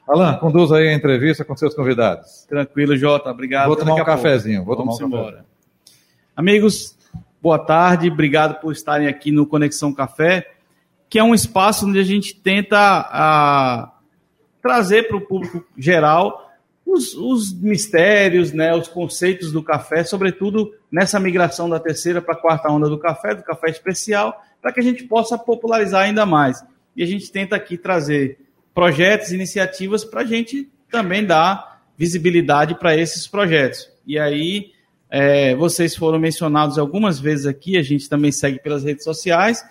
Alan, 0.08 0.36
conduz 0.36 0.72
aí 0.72 0.90
a 0.90 0.94
entrevista 0.94 1.44
com 1.44 1.56
seus 1.56 1.74
convidados. 1.74 2.46
Tranquilo, 2.48 2.96
Jota. 2.96 3.30
Obrigado. 3.32 3.68
vou 3.68 3.76
tomar 3.76 3.96
um 3.96 4.02
a 4.02 4.06
cafezinho, 4.06 4.64
vou 4.64 4.76
tomar 4.76 4.94
um 4.94 4.98
Vamos 4.98 5.12
café. 5.12 5.24
embora. 5.24 5.46
Amigos, 6.36 6.98
boa 7.42 7.60
tarde. 7.60 8.10
Obrigado 8.10 8.60
por 8.60 8.72
estarem 8.72 9.08
aqui 9.08 9.32
no 9.32 9.46
Conexão 9.46 9.94
Café, 9.94 10.52
que 11.10 11.18
é 11.18 11.24
um 11.24 11.34
espaço 11.34 11.88
onde 11.88 12.00
a 12.00 12.04
gente 12.04 12.36
tenta 12.36 12.78
ah, 12.80 13.92
trazer 14.62 15.08
para 15.08 15.18
o 15.18 15.22
público 15.22 15.64
geral 15.78 16.49
os, 17.00 17.14
os 17.14 17.54
mistérios, 17.54 18.52
né, 18.52 18.76
os 18.76 18.88
conceitos 18.88 19.52
do 19.52 19.64
café, 19.64 20.04
sobretudo 20.04 20.74
nessa 20.92 21.20
migração 21.20 21.70
da 21.70 21.80
terceira 21.80 22.22
para 22.22 22.34
a 22.34 22.38
quarta 22.38 22.70
onda 22.70 22.90
do 22.90 23.00
café, 23.00 23.34
do 23.34 23.44
café 23.44 23.70
especial, 23.70 24.44
para 24.62 24.74
que 24.74 24.80
a 24.80 24.84
gente 24.84 25.04
possa 25.06 25.38
popularizar 25.38 26.04
ainda 26.04 26.26
mais. 26.26 26.64
E 26.96 27.02
a 27.02 27.06
gente 27.06 27.32
tenta 27.32 27.56
aqui 27.56 27.78
trazer 27.78 28.38
projetos, 28.74 29.32
iniciativas 29.32 30.04
para 30.04 30.22
a 30.22 30.26
gente 30.26 30.70
também 30.92 31.26
dar 31.26 31.82
visibilidade 31.98 32.76
para 32.78 32.96
esses 32.98 33.28
projetos. 33.28 33.90
E 34.06 34.20
aí, 34.20 34.72
é, 35.10 35.56
vocês 35.56 35.96
foram 35.96 36.20
mencionados 36.20 36.78
algumas 36.78 37.20
vezes 37.20 37.46
aqui, 37.46 37.78
a 37.78 37.82
gente 37.82 38.10
também 38.10 38.32
segue 38.32 38.60
pelas 38.60 38.84
redes 38.84 39.04
sociais. 39.04 39.64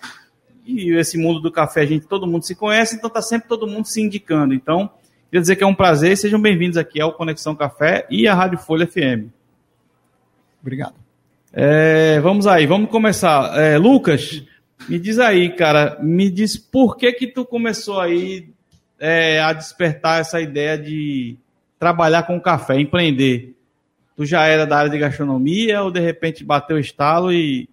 E 0.65 0.93
esse 0.93 1.17
mundo 1.17 1.39
do 1.39 1.51
café, 1.51 1.81
a 1.81 1.85
gente, 1.85 2.07
todo 2.07 2.27
mundo 2.27 2.45
se 2.45 2.55
conhece, 2.55 2.95
então 2.95 3.07
está 3.07 3.21
sempre 3.21 3.47
todo 3.47 3.67
mundo 3.67 3.85
se 3.85 4.01
indicando. 4.01 4.53
Então, 4.53 4.91
queria 5.29 5.41
dizer 5.41 5.55
que 5.55 5.63
é 5.63 5.67
um 5.67 5.75
prazer, 5.75 6.17
sejam 6.17 6.41
bem-vindos 6.41 6.75
aqui 6.75 6.99
ao 6.99 7.13
Conexão 7.13 7.55
Café 7.55 8.07
e 8.09 8.27
à 8.27 8.33
Rádio 8.33 8.57
Folha 8.57 8.87
FM. 8.87 9.29
Obrigado. 10.59 10.95
É, 11.53 12.19
vamos 12.19 12.47
aí, 12.47 12.65
vamos 12.65 12.89
começar. 12.89 13.55
É, 13.55 13.77
Lucas, 13.77 14.43
me 14.87 14.97
diz 14.97 15.19
aí, 15.19 15.55
cara, 15.55 15.99
me 16.01 16.31
diz 16.31 16.57
por 16.57 16.97
que 16.97 17.13
que 17.13 17.27
tu 17.27 17.45
começou 17.45 17.99
aí 17.99 18.49
é, 18.99 19.39
a 19.39 19.53
despertar 19.53 20.19
essa 20.19 20.41
ideia 20.41 20.75
de 20.77 21.37
trabalhar 21.77 22.23
com 22.23 22.41
café, 22.41 22.79
empreender. 22.79 23.55
Tu 24.15 24.25
já 24.25 24.47
era 24.47 24.65
da 24.65 24.77
área 24.77 24.89
de 24.89 24.97
gastronomia 24.97 25.83
ou 25.83 25.91
de 25.91 25.99
repente 25.99 26.43
bateu 26.43 26.77
o 26.77 26.79
estalo 26.79 27.31
e, 27.31 27.69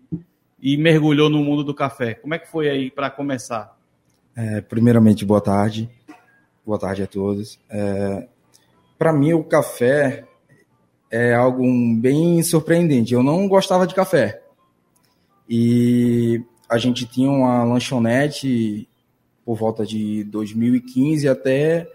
e 0.60 0.76
mergulhou 0.76 1.30
no 1.30 1.42
mundo 1.42 1.64
do 1.64 1.74
café? 1.74 2.14
Como 2.14 2.34
é 2.34 2.38
que 2.38 2.48
foi 2.48 2.68
aí 2.68 2.90
para 2.90 3.08
começar? 3.08 3.74
É, 4.36 4.60
primeiramente, 4.60 5.24
boa 5.24 5.40
tarde. 5.40 5.88
Boa 6.66 6.80
tarde 6.80 7.04
a 7.04 7.06
todos. 7.06 7.60
É, 7.70 8.26
Para 8.98 9.12
mim, 9.12 9.32
o 9.32 9.44
café 9.44 10.24
é 11.08 11.32
algo 11.32 11.62
bem 11.94 12.42
surpreendente. 12.42 13.14
Eu 13.14 13.22
não 13.22 13.46
gostava 13.46 13.86
de 13.86 13.94
café. 13.94 14.42
E 15.48 16.42
a 16.68 16.76
gente 16.76 17.06
tinha 17.06 17.30
uma 17.30 17.62
lanchonete 17.62 18.88
por 19.44 19.56
volta 19.56 19.86
de 19.86 20.24
2015 20.24 21.28
até 21.28 21.88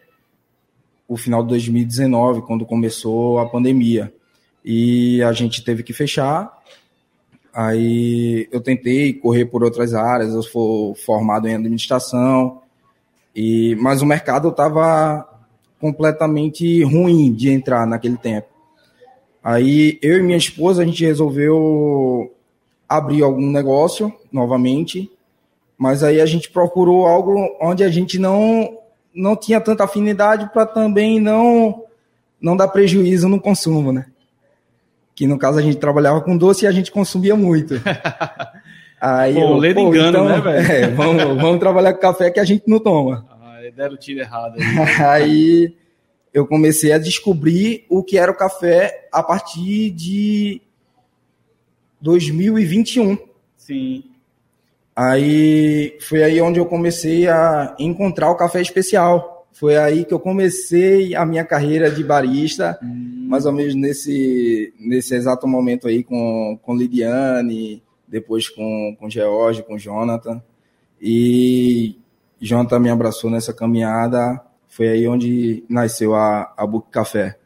o 1.05 1.17
final 1.17 1.43
de 1.43 1.49
2019, 1.49 2.43
quando 2.43 2.65
começou 2.65 3.39
a 3.39 3.49
pandemia. 3.49 4.13
E 4.63 5.21
a 5.21 5.33
gente 5.33 5.65
teve 5.65 5.83
que 5.83 5.91
fechar. 5.91 6.49
Aí 7.53 8.47
eu 8.49 8.61
tentei 8.61 9.11
correr 9.11 9.47
por 9.47 9.65
outras 9.65 9.93
áreas, 9.93 10.33
eu 10.33 10.41
sou 10.41 10.95
formado 10.95 11.45
em 11.49 11.55
administração, 11.55 12.60
e 13.35 13.75
mas 13.75 14.01
o 14.01 14.05
mercado 14.05 14.49
estava 14.49 15.27
completamente 15.79 16.83
ruim 16.83 17.33
de 17.33 17.49
entrar 17.49 17.87
naquele 17.87 18.17
tempo. 18.17 18.47
Aí 19.43 19.97
eu 20.01 20.19
e 20.19 20.23
minha 20.23 20.37
esposa 20.37 20.83
a 20.83 20.85
gente 20.85 21.03
resolveu 21.03 22.31
abrir 22.87 23.23
algum 23.23 23.49
negócio 23.49 24.13
novamente, 24.31 25.09
mas 25.77 26.03
aí 26.03 26.21
a 26.21 26.25
gente 26.25 26.51
procurou 26.51 27.07
algo 27.07 27.35
onde 27.59 27.83
a 27.83 27.89
gente 27.89 28.19
não 28.19 28.77
não 29.13 29.35
tinha 29.35 29.59
tanta 29.59 29.83
afinidade 29.83 30.49
para 30.53 30.65
também 30.65 31.19
não 31.19 31.83
não 32.39 32.55
dar 32.55 32.67
prejuízo 32.67 33.27
no 33.27 33.39
consumo, 33.39 33.91
né? 33.91 34.05
Que 35.15 35.27
no 35.27 35.37
caso 35.37 35.59
a 35.59 35.61
gente 35.61 35.77
trabalhava 35.77 36.21
com 36.21 36.37
doce 36.37 36.65
e 36.65 36.67
a 36.67 36.71
gente 36.71 36.91
consumia 36.91 37.35
muito. 37.35 37.75
Aí 39.01 39.33
Pô, 39.33 39.57
lê 39.57 39.73
de 39.73 39.81
engano, 39.81 40.25
né, 40.25 40.39
velho? 40.39 40.71
é, 40.71 40.87
vamos, 40.91 41.23
vamos 41.41 41.59
trabalhar 41.59 41.91
com 41.93 41.99
café 41.99 42.29
que 42.29 42.39
a 42.39 42.43
gente 42.43 42.65
não 42.67 42.79
toma. 42.79 43.25
Ah, 43.31 43.59
deram 43.75 43.95
o 43.95 43.97
tiro 43.97 44.19
errado 44.19 44.57
aí. 44.59 44.63
Aí 45.03 45.75
eu 46.31 46.45
comecei 46.45 46.91
a 46.91 46.99
descobrir 46.99 47.83
o 47.89 48.03
que 48.03 48.15
era 48.15 48.31
o 48.31 48.37
café 48.37 49.07
a 49.11 49.23
partir 49.23 49.89
de 49.89 50.61
2021. 51.99 53.17
Sim. 53.57 54.03
Aí 54.95 55.97
foi 56.01 56.23
aí 56.23 56.41
onde 56.41 56.59
eu 56.59 56.65
comecei 56.65 57.27
a 57.27 57.75
encontrar 57.79 58.29
o 58.29 58.37
café 58.37 58.61
especial. 58.61 59.47
Foi 59.51 59.77
aí 59.77 60.05
que 60.05 60.13
eu 60.13 60.19
comecei 60.19 61.15
a 61.15 61.25
minha 61.25 61.43
carreira 61.43 61.89
de 61.89 62.03
barista, 62.03 62.77
mais 62.81 63.45
ou 63.45 63.51
menos 63.51 63.73
nesse, 63.73 64.73
nesse 64.79 65.15
exato 65.15 65.47
momento 65.47 65.87
aí 65.87 66.03
com, 66.03 66.57
com 66.61 66.75
Lidiane, 66.75 67.81
depois 68.11 68.47
com, 68.49 68.95
com 68.99 69.09
George, 69.09 69.63
com 69.63 69.77
Jonathan. 69.77 70.43
E 71.01 71.95
Jonathan 72.39 72.79
me 72.79 72.89
abraçou 72.89 73.29
nessa 73.31 73.53
caminhada. 73.53 74.39
Foi 74.67 74.87
aí 74.89 75.07
onde 75.07 75.63
nasceu 75.69 76.13
a, 76.13 76.53
a 76.55 76.67
Book 76.67 76.89
Café. 76.91 77.37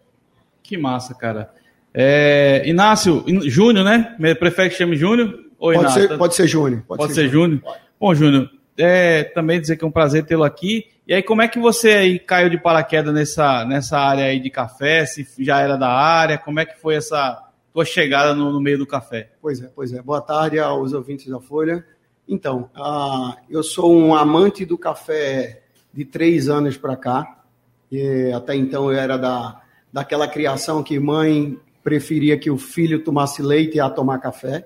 Que 0.62 0.78
massa, 0.78 1.14
cara. 1.14 1.52
É, 1.94 2.64
Inácio, 2.68 3.24
In- 3.28 3.50
Júnior, 3.50 3.86
né? 3.86 4.16
Me- 4.20 4.36
Prefere 4.36 4.70
que 4.70 4.76
chame 4.76 4.96
Júnior? 4.98 5.40
Ou 5.58 5.72
Pode 5.72 5.80
Inácio? 5.80 6.08
ser, 6.08 6.18
pode 6.18 6.36
ser 6.36 6.48
Júnior. 6.48 6.84
Pode, 6.88 7.14
ser 7.14 7.30
Júnior? 7.30 7.62
Bom, 8.00 8.14
Júnior, 8.14 8.50
é, 8.78 9.24
também 9.24 9.62
dizer 9.62 9.78
que 9.78 9.86
é 9.86 9.88
um 9.88 9.92
prazer 9.92 10.26
tê-lo 10.26 10.44
aqui. 10.44 10.86
E 11.08 11.14
aí, 11.14 11.24
como 11.24 11.42
é 11.42 11.48
que 11.48 11.60
você 11.60 11.92
aí 11.92 12.20
caiu 12.20 12.50
de 12.50 12.58
paraquedas 12.58 13.14
nessa, 13.14 13.64
nessa 13.64 13.98
área 13.98 14.26
aí 14.26 14.40
de 14.40 14.50
café? 14.50 15.06
Se 15.06 15.26
já 15.40 15.62
era 15.62 15.78
da 15.78 15.88
área? 15.90 16.38
Como 16.38 16.60
é 16.60 16.66
que 16.66 16.78
foi 16.80 16.96
essa 16.96 17.45
tua 17.76 17.84
chegada 17.84 18.34
no, 18.34 18.54
no 18.54 18.62
meio 18.62 18.78
do 18.78 18.88
café? 18.88 19.32
Pois 19.42 19.62
é, 19.62 19.68
pois 19.76 19.92
é. 19.92 20.02
Boa 20.02 20.22
tarde 20.22 20.58
aos 20.58 20.94
ouvintes 20.94 21.28
da 21.28 21.42
Folha. 21.42 21.86
Então, 22.26 22.70
ah, 22.74 23.36
eu 23.50 23.62
sou 23.62 23.94
um 23.94 24.16
amante 24.16 24.64
do 24.64 24.78
café 24.78 25.62
de 25.94 26.06
três 26.06 26.48
anos 26.48 26.78
para 26.78 26.96
cá. 26.96 27.44
E 27.92 28.32
até 28.34 28.56
então 28.56 28.90
eu 28.90 28.98
era 28.98 29.18
da, 29.18 29.62
daquela 29.92 30.26
criação 30.26 30.82
que 30.82 30.98
mãe 30.98 31.60
preferia 31.84 32.38
que 32.40 32.50
o 32.50 32.58
filho 32.58 33.04
tomasse 33.04 33.42
leite 33.42 33.78
a 33.78 33.90
tomar 33.90 34.20
café. 34.20 34.66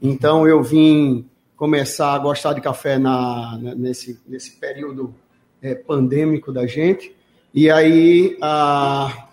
Então 0.00 0.46
eu 0.46 0.62
vim 0.62 1.28
começar 1.56 2.14
a 2.14 2.18
gostar 2.20 2.52
de 2.52 2.60
café 2.60 2.98
na, 2.98 3.58
na- 3.60 3.74
nesse, 3.74 4.20
nesse 4.28 4.52
período 4.60 5.12
eh, 5.60 5.74
pandêmico 5.74 6.52
da 6.52 6.68
gente. 6.68 7.12
E 7.52 7.68
aí, 7.68 8.38
ah, 8.40 9.26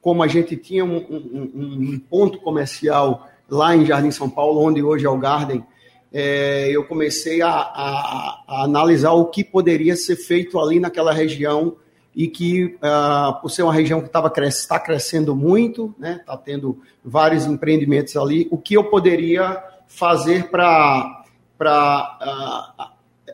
como 0.00 0.22
a 0.22 0.26
gente 0.28 0.56
tinha 0.56 0.84
um, 0.84 0.96
um- 0.96 1.50
um- 1.54 1.98
ponto 1.98 2.38
comercial 2.40 3.28
lá 3.48 3.74
em 3.76 3.84
Jardim 3.84 4.10
São 4.10 4.28
Paulo, 4.30 4.60
onde 4.60 4.82
hoje 4.82 5.04
é 5.06 5.10
o 5.10 5.18
Garden, 5.18 5.64
eh, 6.12 6.68
eu 6.72 6.84
comecei 6.84 7.42
a, 7.42 7.50
a- 7.50 8.42
a 8.48 8.64
analisar 8.64 9.12
o 9.12 9.26
que 9.26 9.44
poderia 9.44 9.94
ser 9.96 10.16
feito 10.16 10.58
ali 10.58 10.80
naquela 10.80 11.12
região 11.12 11.76
e 12.16 12.26
que, 12.26 12.76
ah, 12.82 13.38
por 13.40 13.50
ser 13.50 13.62
uma 13.62 13.72
região 13.72 14.00
que 14.00 14.06
estava 14.06 14.32
está 14.40 14.78
crescendo 14.80 15.36
muito, 15.36 15.94
né, 15.98 16.16
está 16.20 16.36
tendo 16.36 16.80
vários 17.04 17.46
empreendimentos 17.46 18.16
ali, 18.16 18.48
o 18.50 18.58
que 18.58 18.74
eu 18.74 18.84
poderia 18.84 19.62
fazer 19.86 20.48
para 20.50 21.16
para 21.58 22.90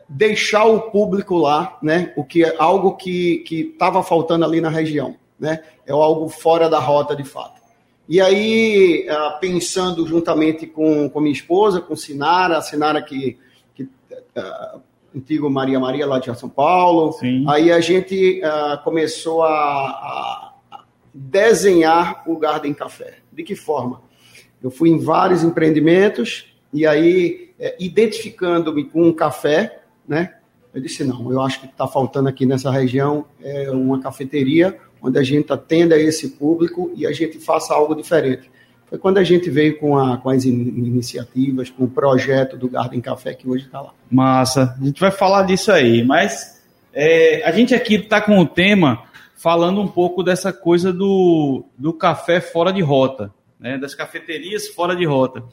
deixar 0.09 0.65
o 0.65 0.81
público 0.91 1.37
lá, 1.37 1.77
né? 1.81 2.13
O 2.17 2.23
que 2.25 2.43
é 2.43 2.55
algo 2.59 2.95
que 2.95 3.43
estava 3.49 4.03
faltando 4.03 4.43
ali 4.45 4.59
na 4.61 4.69
região, 4.69 5.15
né? 5.39 5.61
É 5.85 5.91
algo 5.91 6.27
fora 6.29 6.69
da 6.69 6.79
rota 6.79 7.15
de 7.15 7.23
fato. 7.23 7.61
E 8.09 8.21
aí, 8.21 9.05
ah, 9.09 9.37
pensando 9.41 10.07
juntamente 10.07 10.65
com, 10.65 11.09
com 11.09 11.19
minha 11.19 11.33
esposa, 11.33 11.81
com 11.81 11.95
Sinara, 11.95 12.57
a 12.57 12.61
Sinara 12.61 13.01
que, 13.01 13.37
que 13.75 13.87
ah, 14.35 14.77
antigo 15.15 15.49
Maria 15.49 15.79
Maria 15.79 16.05
lá 16.07 16.17
de 16.19 16.33
São 16.39 16.47
Paulo, 16.49 17.11
Sim. 17.13 17.43
aí 17.49 17.71
a 17.71 17.79
gente 17.81 18.41
ah, 18.43 18.79
começou 18.83 19.43
a, 19.43 19.49
a- 19.49 20.53
a 20.71 20.83
desenhar 21.13 22.23
o 22.25 22.37
Garden 22.37 22.73
Café. 22.73 23.15
De 23.31 23.43
que 23.43 23.55
forma? 23.55 24.01
Eu 24.63 24.71
fui 24.71 24.89
em 24.89 24.97
vários 24.99 25.43
empreendimentos 25.43 26.53
e 26.73 26.85
aí, 26.85 27.51
eh, 27.59 27.75
identificando-me 27.79 28.83
com 28.85 29.03
um 29.03 29.13
café, 29.13 29.81
né? 30.07 30.35
Eu 30.73 30.81
disse, 30.81 31.03
não, 31.03 31.31
eu 31.31 31.41
acho 31.41 31.59
que 31.61 31.65
está 31.67 31.87
faltando 31.87 32.27
aqui 32.29 32.45
nessa 32.45 32.69
região 32.71 33.25
é 33.41 33.69
uma 33.71 33.99
cafeteria 33.99 34.79
onde 35.01 35.17
a 35.19 35.23
gente 35.23 35.51
atenda 35.51 35.97
esse 35.97 36.29
público 36.31 36.91
e 36.95 37.05
a 37.05 37.11
gente 37.11 37.39
faça 37.39 37.73
algo 37.73 37.95
diferente. 37.95 38.49
Foi 38.89 38.97
quando 38.97 39.17
a 39.17 39.23
gente 39.23 39.49
veio 39.49 39.77
com, 39.79 39.97
a- 39.97 40.17
com 40.17 40.29
as 40.29 40.45
in- 40.45 40.51
iniciativas, 40.77 41.69
com 41.69 41.83
o 41.83 41.89
projeto 41.89 42.57
do 42.57 42.69
Garden 42.69 43.01
Café, 43.01 43.33
que 43.33 43.47
hoje 43.49 43.65
está 43.65 43.81
lá. 43.81 43.93
Massa. 44.09 44.75
A 44.81 44.85
gente 44.85 44.99
vai 44.99 45.11
falar 45.11 45.43
disso 45.43 45.71
aí, 45.71 46.03
mas 46.03 46.61
é, 46.93 47.43
a 47.45 47.51
gente 47.51 47.75
aqui 47.75 47.95
está 47.95 48.21
com 48.21 48.39
o 48.39 48.45
tema 48.45 49.03
falando 49.35 49.81
um 49.81 49.87
pouco 49.87 50.23
dessa 50.23 50.51
coisa 50.53 50.91
do, 50.93 51.65
do 51.77 51.93
café 51.93 52.39
fora 52.41 52.71
de 52.71 52.81
rota, 52.81 53.31
né, 53.59 53.77
das 53.77 53.93
cafeterias 53.93 54.67
fora 54.69 54.95
de 54.95 55.05
rota. 55.05 55.43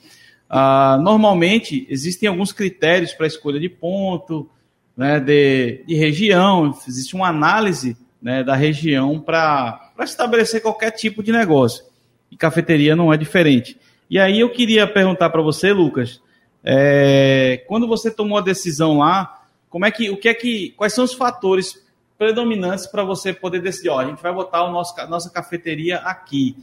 Ah, 0.49 0.99
normalmente, 1.03 1.87
existem 1.91 2.29
alguns 2.29 2.53
critérios 2.53 3.13
para 3.13 3.27
escolha 3.27 3.59
de 3.59 3.69
ponto, 3.69 4.49
né, 4.97 5.19
de, 5.19 5.83
de 5.87 5.95
região, 5.97 6.73
existe 6.87 7.17
uma 7.17 7.29
análise 7.29 7.97
né, 8.25 8.43
da 8.43 8.55
região 8.55 9.21
para 9.21 9.93
estabelecer 10.01 10.63
qualquer 10.63 10.93
tipo 10.93 11.23
de 11.23 11.31
negócio. 11.31 11.85
E 12.31 12.37
cafeteria 12.39 12.97
não 12.97 13.13
é 13.13 13.19
diferente. 13.19 13.79
E 14.09 14.19
aí 14.19 14.41
eu 14.41 14.49
queria 14.51 14.87
perguntar 14.87 15.29
para 15.29 15.43
você, 15.43 15.75
Lucas, 15.75 16.23
é, 16.65 17.63
quando 17.69 17.87
você 17.87 18.11
tomou 18.11 18.39
a 18.39 18.41
decisão 18.41 18.99
lá, 18.99 19.43
como 19.69 19.85
é 19.85 19.91
que, 19.91 20.09
o 20.09 20.17
que 20.17 20.31
é 20.31 20.33
que, 20.33 20.71
quais 20.71 20.95
são 20.95 21.05
os 21.05 21.13
fatores 21.13 21.85
predominantes 22.17 22.87
para 22.87 23.05
você 23.05 23.31
poder 23.31 23.61
decidir, 23.61 23.91
ó, 23.91 23.99
a 23.99 24.07
gente 24.07 24.23
vai 24.23 24.33
botar 24.33 24.65
o 24.65 24.73
nosso, 24.73 24.95
nossa 25.07 25.31
cafeteria 25.31 25.99
aqui. 25.99 26.57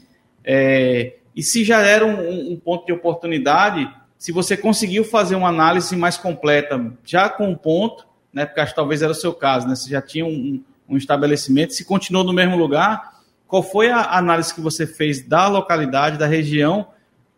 É, 0.43 1.17
e 1.35 1.43
se 1.43 1.63
já 1.63 1.81
era 1.81 2.03
um, 2.03 2.53
um, 2.53 2.57
ponto 2.57 2.87
de 2.87 2.91
oportunidade, 2.91 3.87
se 4.17 4.31
você 4.31 4.57
conseguiu 4.57 5.03
fazer 5.03 5.35
uma 5.35 5.49
análise 5.49 5.95
mais 5.95 6.17
completa, 6.17 6.91
já 7.05 7.29
com 7.29 7.49
um 7.49 7.55
ponto, 7.55 8.07
né, 8.33 8.47
porque 8.47 8.61
acho 8.61 8.71
que 8.71 8.77
talvez 8.77 9.03
era 9.03 9.11
o 9.11 9.15
seu 9.15 9.33
caso, 9.33 9.67
né, 9.67 9.75
você 9.75 9.89
já 9.91 10.01
tinha 10.01 10.25
um, 10.25 10.63
um 10.91 10.97
estabelecimento, 10.97 11.73
se 11.73 11.85
continuou 11.85 12.25
no 12.25 12.33
mesmo 12.33 12.57
lugar, 12.57 13.21
qual 13.47 13.63
foi 13.63 13.89
a 13.89 14.17
análise 14.17 14.53
que 14.53 14.61
você 14.61 14.85
fez 14.85 15.25
da 15.25 15.47
localidade, 15.47 16.17
da 16.17 16.27
região, 16.27 16.87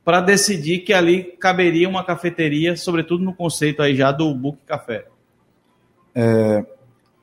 para 0.04 0.20
decidir 0.20 0.80
que 0.80 0.94
ali 0.94 1.24
caberia 1.40 1.88
uma 1.88 2.04
cafeteria, 2.04 2.76
sobretudo 2.76 3.24
no 3.24 3.34
conceito 3.34 3.82
aí 3.82 3.96
já 3.96 4.12
do 4.12 4.34
Book 4.34 4.58
Café? 4.66 5.06
É, 6.14 6.66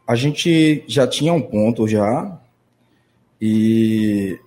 a 0.07 0.15
gente 0.15 0.85
já 0.89 1.07
tinha 1.07 1.33
um 1.33 1.43
ponto 1.43 1.87
já, 1.87 2.41
e 3.41 4.39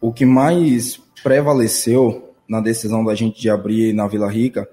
o 0.00 0.12
que 0.12 0.24
mais 0.24 0.96
prevaleceu 1.22 2.34
na 2.48 2.60
decisão 2.60 3.04
da 3.04 3.14
gente 3.14 3.40
de 3.40 3.50
abrir 3.50 3.92
na 3.92 4.06
Vila 4.06 4.30
Rica 4.30 4.68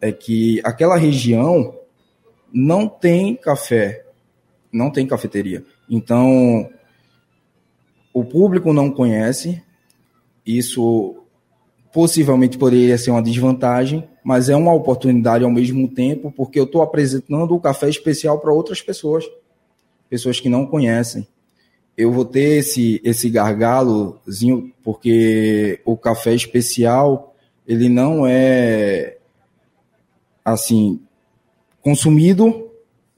é 0.00 0.12
que 0.12 0.60
aquela 0.64 0.96
região 0.96 1.74
não 2.52 2.88
tem 2.88 3.34
café, 3.34 4.04
não 4.72 4.90
tem 4.90 5.06
cafeteria. 5.06 5.64
Então, 5.88 6.68
o 8.12 8.24
público 8.24 8.72
não 8.72 8.90
conhece, 8.90 9.62
isso 10.46 11.16
possivelmente 11.92 12.58
poderia 12.58 12.98
ser 12.98 13.10
uma 13.10 13.22
desvantagem, 13.22 14.08
mas 14.24 14.48
é 14.48 14.56
uma 14.56 14.72
oportunidade 14.72 15.44
ao 15.44 15.50
mesmo 15.50 15.86
tempo, 15.88 16.32
porque 16.32 16.58
eu 16.58 16.64
estou 16.64 16.82
apresentando 16.82 17.54
o 17.54 17.60
café 17.60 17.88
especial 17.88 18.40
para 18.40 18.52
outras 18.52 18.82
pessoas, 18.82 19.24
pessoas 20.10 20.40
que 20.40 20.48
não 20.48 20.66
conhecem. 20.66 21.26
Eu 21.96 22.10
vou 22.10 22.24
ter 22.24 22.58
esse, 22.58 23.00
esse 23.04 23.30
gargalozinho, 23.30 24.72
porque 24.82 25.80
o 25.84 25.96
café 25.96 26.34
especial, 26.34 27.36
ele 27.66 27.88
não 27.88 28.26
é, 28.26 29.18
assim, 30.44 31.00
consumido 31.80 32.70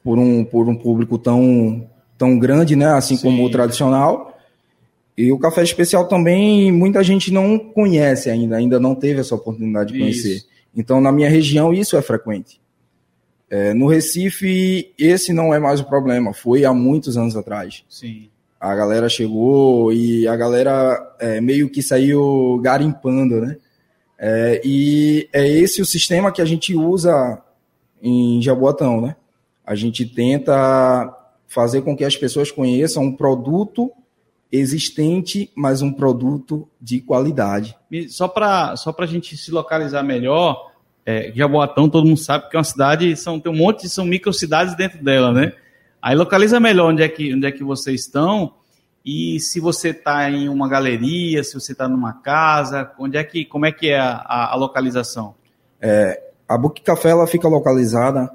por 0.05 0.19
um, 0.19 0.45
por 0.45 0.69
um 0.69 0.77
público 0.77 1.17
tão, 1.19 1.89
tão 2.19 2.39
grande, 2.39 2.77
né? 2.77 2.87
Assim 2.87 3.17
Sim. 3.17 3.23
como 3.23 3.45
o 3.45 3.51
tradicional. 3.51 4.39
E 5.17 5.33
o 5.33 5.39
café 5.39 5.63
especial 5.63 6.07
também 6.07 6.71
muita 6.71 7.03
gente 7.03 7.33
não 7.33 7.59
conhece 7.59 8.29
ainda, 8.29 8.57
ainda 8.57 8.79
não 8.79 8.95
teve 8.95 9.21
essa 9.21 9.35
oportunidade 9.35 9.93
de 9.93 9.99
conhecer. 9.99 10.37
Isso. 10.37 10.47
Então, 10.77 11.01
na 11.01 11.11
minha 11.11 11.29
região, 11.29 11.73
isso 11.73 11.97
é 11.97 12.03
frequente. 12.03 12.61
É, 13.49 13.73
no 13.73 13.87
Recife, 13.87 14.93
esse 14.99 15.33
não 15.33 15.55
é 15.55 15.59
mais 15.59 15.81
o 15.81 15.85
problema, 15.85 16.35
foi 16.35 16.65
há 16.65 16.75
muitos 16.75 17.17
anos 17.17 17.37
atrás. 17.37 17.85
Sim 17.89 18.29
a 18.61 18.75
galera 18.75 19.09
chegou 19.09 19.93
e 19.93 20.27
a 20.27 20.35
galera 20.35 21.15
é, 21.19 21.41
meio 21.41 21.69
que 21.69 21.83
saiu 21.83 22.59
garimpando, 22.63 23.41
né? 23.41 23.57
É, 24.19 24.63
e 24.65 25.29
é 25.33 25.47
esse 25.47 25.83
o 25.83 25.87
sistema 25.87 26.33
que 26.33 26.41
a 26.41 26.45
gente 26.45 26.75
usa 26.75 27.41
em 28.03 28.41
Jaboatão, 28.41 29.01
né? 29.01 29.15
A 29.65 29.75
gente 29.75 30.07
tenta 30.07 31.16
fazer 31.49 31.83
com 31.83 31.97
que 31.97 32.05
as 32.05 32.17
pessoas 32.17 32.51
conheçam 32.51 33.05
um 33.05 33.17
produto 33.17 33.93
existente, 34.51 35.51
mas 35.55 35.83
um 35.83 35.93
produto 35.93 36.69
de 36.81 37.01
qualidade. 37.01 37.77
só 38.09 38.29
para 38.29 38.77
só 38.77 38.95
a 38.97 39.07
gente 39.07 39.37
se 39.37 39.51
localizar 39.51 40.03
melhor, 40.03 40.73
é, 41.05 41.33
Jaboatão 41.35 41.89
todo 41.89 42.07
mundo 42.07 42.19
sabe 42.19 42.49
que 42.49 42.57
é 42.57 42.59
uma 42.59 42.65
cidade, 42.65 43.17
são, 43.17 43.39
tem 43.39 43.53
um 43.53 43.57
monte, 43.57 43.89
são 43.89 44.05
microcidades 44.05 44.77
dentro 44.77 45.03
dela, 45.03 45.33
né? 45.33 45.53
Aí 46.01 46.15
localiza 46.15 46.61
melhor 46.61 46.93
onde 46.93 47.03
é 47.03 47.09
que, 47.09 47.35
onde 47.35 47.47
é 47.47 47.53
que 47.53 47.65
vocês 47.65 48.03
estão 48.03 48.55
e 49.05 49.39
se 49.39 49.61
você 49.61 49.91
está 49.91 50.29
em 50.29 50.49
uma 50.49 50.69
galeria, 50.69 51.45
se 51.45 51.55
você 51.55 51.71
está 51.71 51.89
numa 51.89 52.13
casa, 52.13 52.91
onde 52.99 53.17
é 53.17 53.23
que, 53.23 53.45
como 53.45 53.65
é 53.65 53.71
que 53.71 53.91
é 53.91 54.01
a, 54.01 54.51
a 54.53 54.57
localização? 54.57 55.37
É, 55.81 56.21
a 56.49 56.59
Book 56.59 56.83
Café 56.83 57.11
ela 57.11 57.27
fica 57.27 57.47
localizada 57.49 58.29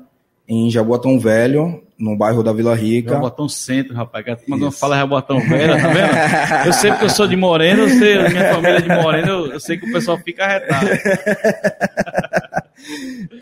em 0.48 0.70
Jaboatão 0.70 1.20
Velho, 1.20 1.82
no 1.98 2.18
bairro 2.18 2.44
da 2.44 2.52
Vila 2.52 2.76
Rica. 2.76 3.14
Jaboatão 3.14 3.48
Centro, 3.48 3.94
rapaz. 3.94 4.26
Quando 4.48 4.72
fala 4.72 4.98
Jaboatão 4.98 5.40
Velho, 5.40 5.74
tá 5.82 5.88
vendo? 5.88 6.68
Eu 6.68 6.74
sei 6.74 6.92
que 6.92 7.06
eu 7.06 7.10
sou 7.10 7.28
de 7.28 7.36
Moreno, 7.36 7.84
eu 7.84 7.90
sei, 7.90 8.18
minha 8.30 8.54
família 8.54 8.78
é 8.78 8.82
de 8.82 8.90
Moreno, 8.90 9.28
eu, 9.28 9.48
eu 9.54 9.60
sei 9.60 9.78
que 9.78 9.88
o 9.88 9.92
pessoal 9.92 10.18
fica 10.18 10.44
arretado. 10.44 10.88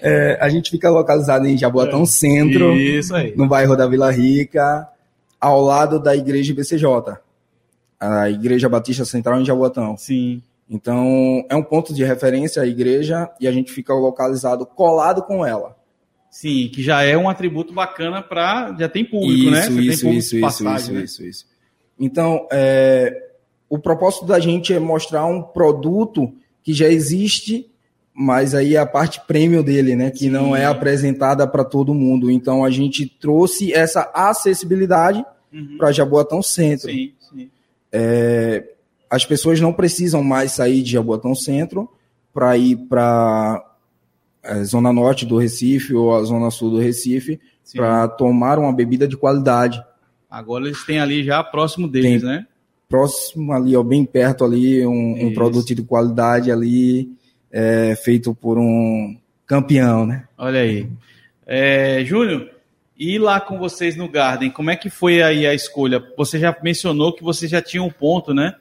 É, 0.02 0.38
a 0.42 0.50
gente 0.50 0.70
fica 0.70 0.90
localizado 0.90 1.48
em 1.48 1.58
Jaboatão 1.58 2.06
Centro, 2.06 2.74
Isso 2.76 3.16
aí. 3.16 3.34
no 3.36 3.48
bairro 3.48 3.76
da 3.76 3.88
Vila 3.88 4.12
Rica, 4.12 4.88
ao 5.40 5.62
lado 5.62 6.00
da 6.00 6.16
igreja 6.16 6.54
BCJ, 6.54 7.18
a 8.00 8.30
Igreja 8.30 8.70
Batista 8.70 9.04
Central 9.06 9.42
em 9.42 9.46
Jaboatão. 9.46 9.98
Sim. 9.98 10.42
Então, 10.70 11.44
é 11.50 11.56
um 11.56 11.64
ponto 11.64 11.94
de 11.94 12.04
referência 12.04 12.62
a 12.62 12.68
igreja 12.68 13.30
e 13.40 13.48
a 13.48 13.52
gente 13.52 13.72
fica 13.72 13.94
localizado 13.94 14.66
colado 14.66 15.24
com 15.24 15.46
ela. 15.46 15.76
Sim, 16.32 16.70
que 16.74 16.82
já 16.82 17.02
é 17.02 17.18
um 17.18 17.28
atributo 17.28 17.74
bacana 17.74 18.22
para. 18.22 18.76
Já 18.80 18.88
tem 18.88 19.04
público, 19.04 19.34
isso, 19.34 19.52
né? 19.52 19.62
Você 19.62 19.82
isso, 19.82 20.02
público 20.02 20.20
isso, 20.20 20.40
passagem, 20.40 20.76
isso, 20.76 20.94
né? 20.94 21.04
isso, 21.04 21.26
isso, 21.26 21.46
Então, 22.00 22.48
é, 22.52 23.32
o 23.68 23.80
propósito 23.80 24.26
da 24.26 24.40
gente 24.40 24.74
é 24.74 24.80
mostrar 24.80 25.26
um 25.26 25.42
produto 25.42 26.34
que 26.64 26.74
já 26.74 26.88
existe 26.88 27.70
mas 28.22 28.54
aí 28.54 28.76
a 28.76 28.86
parte 28.86 29.22
premium 29.26 29.64
dele, 29.64 29.96
né, 29.96 30.12
que 30.12 30.26
Sim. 30.26 30.30
não 30.30 30.54
é 30.54 30.66
apresentada 30.66 31.48
para 31.48 31.64
todo 31.64 31.94
mundo. 31.94 32.30
Então 32.30 32.66
a 32.66 32.70
gente 32.70 33.06
trouxe 33.06 33.74
essa 33.74 34.12
acessibilidade 34.14 35.24
uhum. 35.54 35.78
para 35.78 35.94
Jaboatão 35.94 36.42
Centro. 36.42 36.92
Sim, 36.92 37.14
sim. 37.32 37.50
É, 37.90 38.74
as 39.10 39.26
pessoas 39.26 39.62
não 39.62 39.72
precisam 39.72 40.22
mais 40.22 40.52
sair 40.52 40.84
de 40.84 40.92
Jaboatão 40.92 41.34
Centro 41.34 41.90
para 42.34 42.58
ir 42.58 42.76
para 42.76 43.64
a 44.44 44.58
é, 44.58 44.64
zona 44.64 44.92
norte 44.92 45.26
do 45.26 45.38
Recife 45.38 45.94
ou 45.94 46.16
a 46.16 46.24
zona 46.24 46.50
sul 46.52 46.72
do 46.72 46.80
Recife 46.80 47.40
para 47.76 48.08
tomar 48.08 48.58
uma 48.58 48.74
bebida 48.74 49.08
de 49.08 49.18
qualidade. 49.18 49.82
Agora 50.30 50.66
eles 50.66 50.84
têm 50.86 51.00
ali 51.00 51.24
já 51.24 51.44
próximo 51.44 51.88
deles, 51.88 52.22
Tem 52.22 52.30
né? 52.30 52.48
Próximo 52.88 53.54
ali, 53.54 53.76
ó, 53.76 53.84
bem 53.84 54.04
perto 54.04 54.44
ali, 54.44 54.86
um, 54.86 55.28
um 55.28 55.34
produto 55.34 55.76
de 55.76 55.84
qualidade 55.84 56.52
ali 56.52 57.10
é, 57.52 57.96
feito 57.96 58.34
por 58.34 58.58
um 58.58 59.16
campeão, 59.46 60.06
né? 60.06 60.28
Olha 60.38 60.62
aí. 60.62 60.88
É, 61.46 62.04
Júnior, 62.04 62.50
e 62.98 63.18
lá 63.18 63.40
com 63.40 63.58
vocês 63.58 63.96
no 63.96 64.10
Garden, 64.10 64.50
como 64.50 64.72
é 64.72 64.76
que 64.76 64.90
foi 64.90 65.22
aí 65.22 65.46
a 65.46 65.54
escolha? 65.54 66.04
Você 66.18 66.40
já 66.40 66.56
mencionou 66.64 67.14
que 67.14 67.24
você 67.24 67.48
já 67.48 67.62
tinha 67.62 67.84
um 67.84 67.90
ponto, 67.90 68.34
né? 68.34 68.56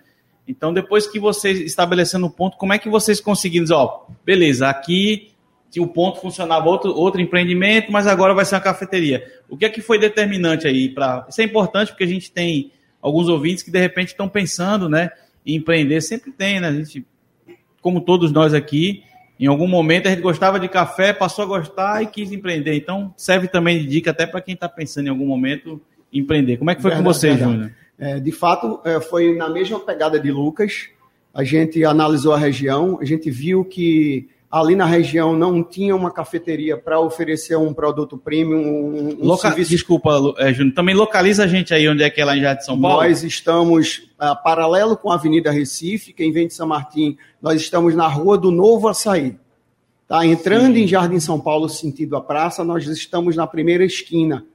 Então, 0.47 0.73
depois 0.73 1.07
que 1.07 1.19
vocês 1.19 1.61
estabelecendo 1.61 2.25
o 2.25 2.29
um 2.29 2.33
ponto, 2.33 2.57
como 2.57 2.73
é 2.73 2.79
que 2.79 2.89
vocês 2.89 3.21
conseguiram 3.21 3.65
dizer, 3.65 3.75
ó, 3.75 4.07
beleza, 4.25 4.69
aqui 4.69 5.31
o 5.77 5.87
ponto 5.87 6.21
funcionava 6.21 6.67
outro, 6.67 6.91
outro 6.95 7.21
empreendimento, 7.21 7.93
mas 7.93 8.07
agora 8.07 8.33
vai 8.33 8.45
ser 8.45 8.55
uma 8.55 8.61
cafeteria. 8.61 9.25
O 9.49 9.57
que 9.57 9.65
é 9.65 9.69
que 9.69 9.83
foi 9.83 9.99
determinante 9.99 10.67
aí 10.67 10.89
para? 10.89 11.27
Isso 11.29 11.41
é 11.41 11.45
importante 11.45 11.91
porque 11.91 12.05
a 12.05 12.09
gente 12.09 12.33
tem 12.33 12.73
alguns 13.01 13.29
ouvintes 13.29 13.63
que 13.63 13.71
de 13.71 13.79
repente 13.79 14.09
estão 14.09 14.29
pensando, 14.29 14.89
né, 14.89 15.11
em 15.45 15.57
empreender. 15.57 16.01
Sempre 16.01 16.33
tem, 16.33 16.61
né? 16.61 16.69
A 16.69 16.73
gente 16.73 17.05
como 17.81 18.01
todos 18.01 18.33
nós 18.33 18.55
aqui, 18.55 19.03
em 19.39 19.47
algum 19.47 19.69
momento 19.69 20.07
a 20.07 20.11
gente 20.11 20.21
gostava 20.21 20.59
de 20.59 20.69
café, 20.69 21.13
passou 21.13 21.45
a 21.45 21.49
gostar 21.49 22.03
e 22.03 22.07
quis 22.07 22.33
empreender. 22.33 22.75
Então, 22.75 23.15
serve 23.17 23.49
também 23.49 23.79
de 23.79 23.87
dica 23.87 24.11
até 24.11 24.27
para 24.27 24.41
quem 24.41 24.55
está 24.55 24.69
pensando 24.69 25.07
em 25.07 25.11
algum 25.11 25.27
momento 25.27 25.81
empreender. 26.13 26.57
Como 26.57 26.71
é 26.71 26.75
que 26.75 26.83
foi 26.83 26.91
verdade, 26.91 27.07
com 27.07 27.15
você, 27.15 27.37
Júnior? 27.37 27.73
É, 27.99 28.19
de 28.19 28.33
fato, 28.33 28.81
é, 28.85 29.01
foi 29.01 29.37
na 29.37 29.49
mesma 29.49 29.79
pegada 29.81 30.19
de 30.19 30.31
Lucas. 30.31 30.89
A 31.33 31.45
gente 31.45 31.85
analisou 31.85 32.33
a 32.33 32.39
região, 32.39 32.99
a 33.01 33.05
gente 33.05 33.31
viu 33.31 33.65
que 33.65 34.29
ali 34.51 34.75
na 34.75 34.87
região 34.87 35.37
não 35.37 35.63
tinha 35.63 35.95
uma 35.95 36.11
cafeteria 36.11 36.77
para 36.77 36.99
oferecer 36.99 37.57
um 37.57 37.73
produto 37.73 38.17
premium, 38.17 38.61
um, 38.61 39.19
um 39.21 39.27
Loca... 39.27 39.49
serviço... 39.49 39.71
Desculpa, 39.71 40.11
é, 40.39 40.53
Júnior, 40.53 40.75
também 40.75 40.95
localiza 40.95 41.45
a 41.45 41.47
gente 41.47 41.75
aí 41.75 41.89
onde 41.89 42.03
é 42.03 42.11
que 42.11 42.21
é 42.21 42.25
lá 42.25 42.37
em 42.37 42.41
Jardim 42.41 42.63
São 42.63 42.81
Paulo? 42.81 43.03
Nós 43.03 43.23
estamos 43.23 44.11
uh, 44.21 44.43
paralelo 44.43 44.97
com 44.97 45.11
a 45.11 45.15
Avenida 45.15 45.51
Recife, 45.51 46.13
quem 46.13 46.33
vem 46.33 46.47
de 46.47 46.55
São 46.55 46.67
Martim, 46.67 47.17
nós 47.43 47.61
estamos 47.61 47.95
na 47.95 48.09
Rua 48.09 48.39
do 48.39 48.51
Novo 48.51 48.89
Açaí. 48.89 49.39
Tá? 50.07 50.25
Entrando 50.25 50.75
Sim. 50.75 50.85
em 50.85 50.87
Jardim 50.87 51.21
São 51.21 51.39
Paulo, 51.39 51.69
sentido 51.69 52.17
a 52.17 52.21
praça, 52.21 52.65
nós 52.65 52.87
estamos 52.87 53.37
na 53.37 53.47
primeira 53.47 53.85
esquina, 53.85 54.47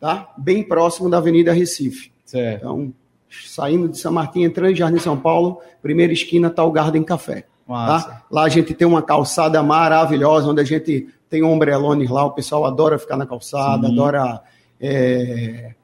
tá? 0.00 0.32
bem 0.36 0.64
próximo 0.64 1.08
da 1.08 1.18
Avenida 1.18 1.52
Recife. 1.52 2.10
Certo. 2.24 2.56
Então, 2.56 2.92
saindo 3.30 3.88
de 3.88 3.96
São 3.96 4.12
Martim, 4.12 4.42
entrando 4.42 4.72
em 4.72 4.76
Jardim 4.76 4.98
São 4.98 5.16
Paulo, 5.16 5.60
primeira 5.80 6.12
esquina 6.12 6.48
está 6.48 6.64
o 6.64 6.72
Garden 6.72 7.04
Café. 7.04 7.46
Tá? 7.66 8.22
Lá 8.30 8.44
a 8.44 8.48
gente 8.48 8.74
tem 8.74 8.86
uma 8.86 9.02
calçada 9.02 9.62
maravilhosa, 9.62 10.50
onde 10.50 10.60
a 10.60 10.64
gente 10.64 11.08
tem 11.30 11.42
ombrelones 11.42 12.10
lá, 12.10 12.24
o 12.24 12.32
pessoal 12.32 12.64
adora 12.64 12.98
ficar 12.98 13.16
na 13.16 13.26
calçada, 13.26 13.86
Sim. 13.86 13.92
adora 13.92 14.40
é, 14.80 15.74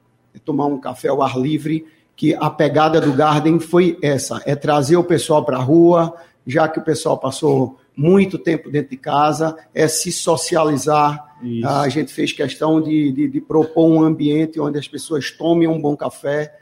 tomar 0.45 0.67
um 0.67 0.79
café 0.79 1.09
ao 1.09 1.21
ar 1.21 1.37
livre, 1.37 1.85
que 2.15 2.35
a 2.35 2.49
pegada 2.49 3.01
do 3.01 3.11
Garden 3.13 3.59
foi 3.59 3.97
essa, 4.01 4.41
é 4.45 4.55
trazer 4.55 4.95
o 4.95 5.03
pessoal 5.03 5.43
para 5.43 5.57
a 5.57 5.61
rua, 5.61 6.13
já 6.45 6.67
que 6.67 6.79
o 6.79 6.83
pessoal 6.83 7.17
passou 7.17 7.79
muito 7.95 8.37
tempo 8.37 8.69
dentro 8.69 8.91
de 8.91 8.97
casa, 8.97 9.55
é 9.73 9.87
se 9.87 10.11
socializar. 10.11 11.35
Isso. 11.41 11.67
A 11.67 11.89
gente 11.89 12.13
fez 12.13 12.31
questão 12.31 12.81
de, 12.81 13.11
de, 13.11 13.27
de, 13.27 13.41
propor 13.41 13.89
um 13.89 14.03
ambiente 14.03 14.59
onde 14.59 14.77
as 14.77 14.87
pessoas 14.87 15.31
tomem 15.31 15.67
um 15.67 15.81
bom 15.81 15.95
café, 15.95 16.53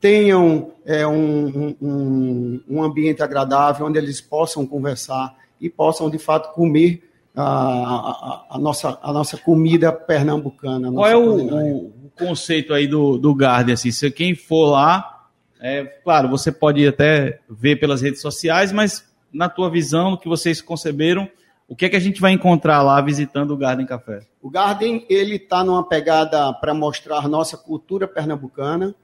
tenham 0.00 0.72
é, 0.86 1.06
um, 1.06 1.76
um, 1.80 2.60
um 2.68 2.82
ambiente 2.82 3.22
agradável, 3.22 3.86
onde 3.86 3.98
eles 3.98 4.20
possam 4.20 4.66
conversar 4.66 5.36
e 5.60 5.68
possam, 5.68 6.08
de 6.08 6.18
fato, 6.18 6.54
comer 6.54 7.02
a, 7.36 7.42
a, 7.42 8.46
a, 8.50 8.58
nossa, 8.58 8.98
a 9.02 9.12
nossa 9.12 9.36
comida 9.36 9.92
pernambucana. 9.92 10.90
Qual 10.90 11.06
é 11.06 11.16
o, 11.16 11.86
o, 11.86 12.10
conceito 12.18 12.72
aí 12.72 12.86
do, 12.86 13.18
do 13.18 13.34
Garden? 13.34 13.74
Assim, 13.74 13.90
se 13.90 14.10
quem 14.10 14.34
for 14.34 14.70
lá, 14.70 15.28
é, 15.60 15.84
claro, 15.84 16.28
você 16.28 16.50
pode 16.50 16.86
até 16.86 17.38
ver 17.48 17.76
pelas 17.76 18.00
redes 18.00 18.20
sociais, 18.20 18.72
mas 18.72 19.04
na 19.32 19.48
tua 19.48 19.70
visão, 19.70 20.14
o 20.14 20.18
que 20.18 20.28
vocês 20.28 20.60
conceberam, 20.62 21.28
o 21.68 21.76
que 21.76 21.84
é 21.84 21.88
que 21.88 21.96
a 21.96 22.00
gente 22.00 22.20
vai 22.20 22.32
encontrar 22.32 22.82
lá 22.82 23.00
visitando 23.00 23.52
o 23.52 23.56
Garden 23.56 23.86
Café? 23.86 24.22
O 24.42 24.50
Garden 24.50 25.06
ele 25.08 25.36
está 25.36 25.62
numa 25.62 25.86
pegada 25.86 26.52
para 26.54 26.74
mostrar 26.74 27.28
nossa 27.28 27.56
cultura 27.56 28.08
pernambucana, 28.08 28.94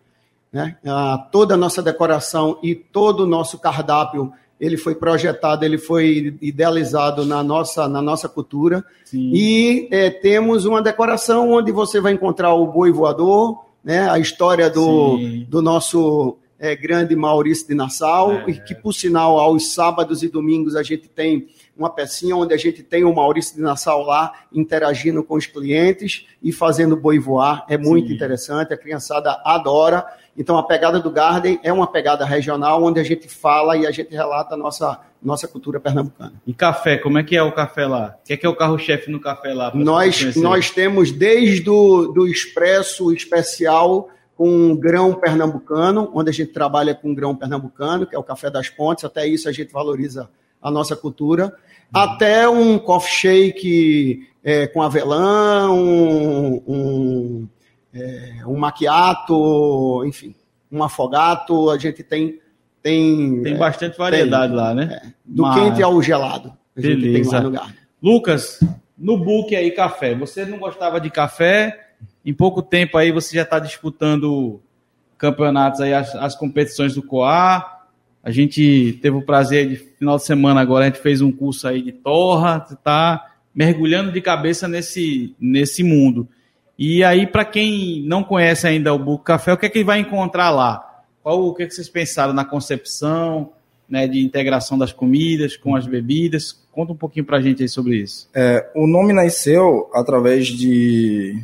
né? 0.52 0.76
Ah, 0.86 1.28
toda 1.30 1.54
a 1.54 1.56
nossa 1.56 1.82
decoração 1.82 2.58
e 2.62 2.74
todo 2.74 3.20
o 3.20 3.26
nosso 3.26 3.58
cardápio 3.58 4.32
ele 4.58 4.76
foi 4.76 4.94
projetado, 4.94 5.64
ele 5.64 5.76
foi 5.78 6.36
idealizado 6.40 7.26
na 7.26 7.42
nossa, 7.42 7.86
na 7.88 8.00
nossa 8.00 8.28
cultura. 8.28 8.84
Sim. 9.04 9.30
E 9.34 9.88
é, 9.90 10.08
temos 10.08 10.64
uma 10.64 10.80
decoração 10.80 11.50
onde 11.52 11.70
você 11.70 12.00
vai 12.00 12.12
encontrar 12.12 12.54
o 12.54 12.66
boi 12.66 12.90
voador, 12.90 13.64
né, 13.84 14.08
a 14.10 14.18
história 14.18 14.70
do, 14.70 15.18
do 15.46 15.60
nosso 15.60 16.38
é, 16.58 16.74
grande 16.74 17.14
Maurício 17.14 17.68
de 17.68 17.74
Nassau, 17.74 18.32
é. 18.32 18.50
e 18.50 18.60
que, 18.60 18.74
por 18.74 18.92
sinal, 18.92 19.38
aos 19.38 19.74
sábados 19.74 20.22
e 20.22 20.28
domingos 20.28 20.74
a 20.74 20.82
gente 20.82 21.06
tem 21.06 21.48
uma 21.76 21.90
pecinha 21.90 22.34
onde 22.34 22.54
a 22.54 22.56
gente 22.56 22.82
tem 22.82 23.04
o 23.04 23.14
Maurício 23.14 23.54
de 23.54 23.60
Nassau 23.60 24.02
lá 24.02 24.32
interagindo 24.50 25.22
com 25.22 25.34
os 25.34 25.46
clientes 25.46 26.26
e 26.42 26.50
fazendo 26.50 26.96
boi 26.96 27.18
voar. 27.18 27.66
É 27.68 27.76
muito 27.76 28.08
Sim. 28.08 28.14
interessante, 28.14 28.72
a 28.72 28.78
criançada 28.78 29.40
adora. 29.44 30.06
Então, 30.38 30.58
a 30.58 30.62
pegada 30.62 31.00
do 31.00 31.10
Garden 31.10 31.58
é 31.62 31.72
uma 31.72 31.86
pegada 31.86 32.24
regional 32.24 32.82
onde 32.82 33.00
a 33.00 33.02
gente 33.02 33.28
fala 33.28 33.76
e 33.76 33.86
a 33.86 33.90
gente 33.90 34.14
relata 34.14 34.54
a 34.54 34.58
nossa, 34.58 35.00
nossa 35.22 35.48
cultura 35.48 35.80
pernambucana. 35.80 36.34
E 36.46 36.52
café, 36.52 36.98
como 36.98 37.18
é 37.18 37.22
que 37.22 37.36
é 37.36 37.42
o 37.42 37.52
café 37.52 37.86
lá? 37.86 38.16
O 38.22 38.26
que 38.26 38.34
é, 38.34 38.36
que 38.36 38.44
é 38.44 38.48
o 38.48 38.54
carro-chefe 38.54 39.10
no 39.10 39.20
café 39.20 39.54
lá? 39.54 39.72
Nós, 39.74 40.36
nós 40.36 40.70
temos 40.70 41.10
desde 41.10 41.68
o 41.70 42.08
do 42.08 42.26
expresso 42.26 43.12
especial 43.12 44.10
com 44.36 44.76
grão 44.76 45.14
pernambucano, 45.14 46.10
onde 46.12 46.28
a 46.28 46.32
gente 46.32 46.52
trabalha 46.52 46.94
com 46.94 47.14
grão 47.14 47.34
pernambucano, 47.34 48.06
que 48.06 48.14
é 48.14 48.18
o 48.18 48.22
café 48.22 48.50
das 48.50 48.68
pontes, 48.68 49.04
até 49.04 49.26
isso 49.26 49.48
a 49.48 49.52
gente 49.52 49.72
valoriza 49.72 50.28
a 50.60 50.70
nossa 50.70 50.94
cultura, 50.94 51.46
uhum. 51.46 52.00
até 52.02 52.46
um 52.46 52.78
coffee 52.78 53.12
shake 53.12 54.28
é, 54.44 54.66
com 54.66 54.82
avelã, 54.82 55.70
um, 55.70 56.62
um 56.66 57.48
é, 57.96 58.46
um 58.46 58.56
maquiato, 58.56 60.04
enfim, 60.06 60.34
um 60.70 60.82
afogato, 60.82 61.70
a 61.70 61.78
gente 61.78 62.02
tem. 62.02 62.40
Tem, 62.82 63.42
tem 63.42 63.54
é, 63.54 63.56
bastante 63.56 63.98
variedade 63.98 64.52
tem, 64.52 64.56
lá, 64.56 64.72
né? 64.72 65.00
É, 65.02 65.12
do 65.24 65.42
Mas... 65.42 65.54
quente 65.56 65.82
ao 65.82 66.00
gelado. 66.00 66.52
Beleza. 66.76 67.42
Lucas, 68.00 68.60
no 68.96 69.18
book 69.18 69.56
aí, 69.56 69.72
café. 69.72 70.14
Você 70.14 70.44
não 70.44 70.58
gostava 70.58 71.00
de 71.00 71.10
café? 71.10 71.88
Em 72.24 72.32
pouco 72.32 72.62
tempo 72.62 72.96
aí 72.96 73.10
você 73.10 73.34
já 73.34 73.42
está 73.42 73.58
disputando 73.58 74.60
campeonatos 75.18 75.80
aí, 75.80 75.94
as, 75.94 76.14
as 76.14 76.36
competições 76.36 76.94
do 76.94 77.02
COA. 77.02 77.64
A 78.22 78.30
gente 78.30 78.98
teve 79.02 79.16
o 79.16 79.22
prazer 79.22 79.68
de 79.68 79.76
final 79.76 80.16
de 80.16 80.24
semana 80.24 80.60
agora, 80.60 80.84
a 80.84 80.88
gente 80.88 81.00
fez 81.00 81.20
um 81.20 81.32
curso 81.32 81.66
aí 81.66 81.82
de 81.82 81.92
torra, 81.92 82.64
está 82.70 83.34
mergulhando 83.54 84.12
de 84.12 84.20
cabeça 84.20 84.68
nesse, 84.68 85.34
nesse 85.40 85.82
mundo. 85.82 86.28
E 86.78 87.02
aí, 87.02 87.26
para 87.26 87.44
quem 87.44 88.02
não 88.02 88.22
conhece 88.22 88.66
ainda 88.66 88.92
o 88.92 88.98
Book 88.98 89.24
Café, 89.24 89.52
o 89.52 89.56
que 89.56 89.66
é 89.66 89.68
que 89.70 89.82
vai 89.82 89.98
encontrar 89.98 90.50
lá? 90.50 91.04
Qual 91.22 91.46
o 91.46 91.54
que, 91.54 91.62
é 91.62 91.66
que 91.66 91.74
vocês 91.74 91.88
pensaram 91.88 92.34
na 92.34 92.44
concepção, 92.44 93.52
né, 93.88 94.06
de 94.06 94.22
integração 94.22 94.76
das 94.76 94.92
comidas 94.92 95.56
com 95.56 95.74
as 95.74 95.86
bebidas? 95.86 96.66
Conta 96.70 96.92
um 96.92 96.96
pouquinho 96.96 97.24
para 97.24 97.38
a 97.38 97.40
gente 97.40 97.62
aí 97.62 97.68
sobre 97.68 97.96
isso. 97.96 98.28
É, 98.34 98.70
o 98.74 98.86
nome 98.86 99.14
nasceu 99.14 99.90
através 99.94 100.48
de, 100.48 101.42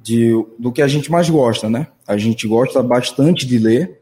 de 0.00 0.30
do 0.58 0.70
que 0.70 0.80
a 0.80 0.88
gente 0.88 1.10
mais 1.10 1.28
gosta, 1.28 1.68
né? 1.68 1.88
A 2.06 2.16
gente 2.16 2.46
gosta 2.46 2.82
bastante 2.82 3.44
de 3.44 3.58
ler. 3.58 4.00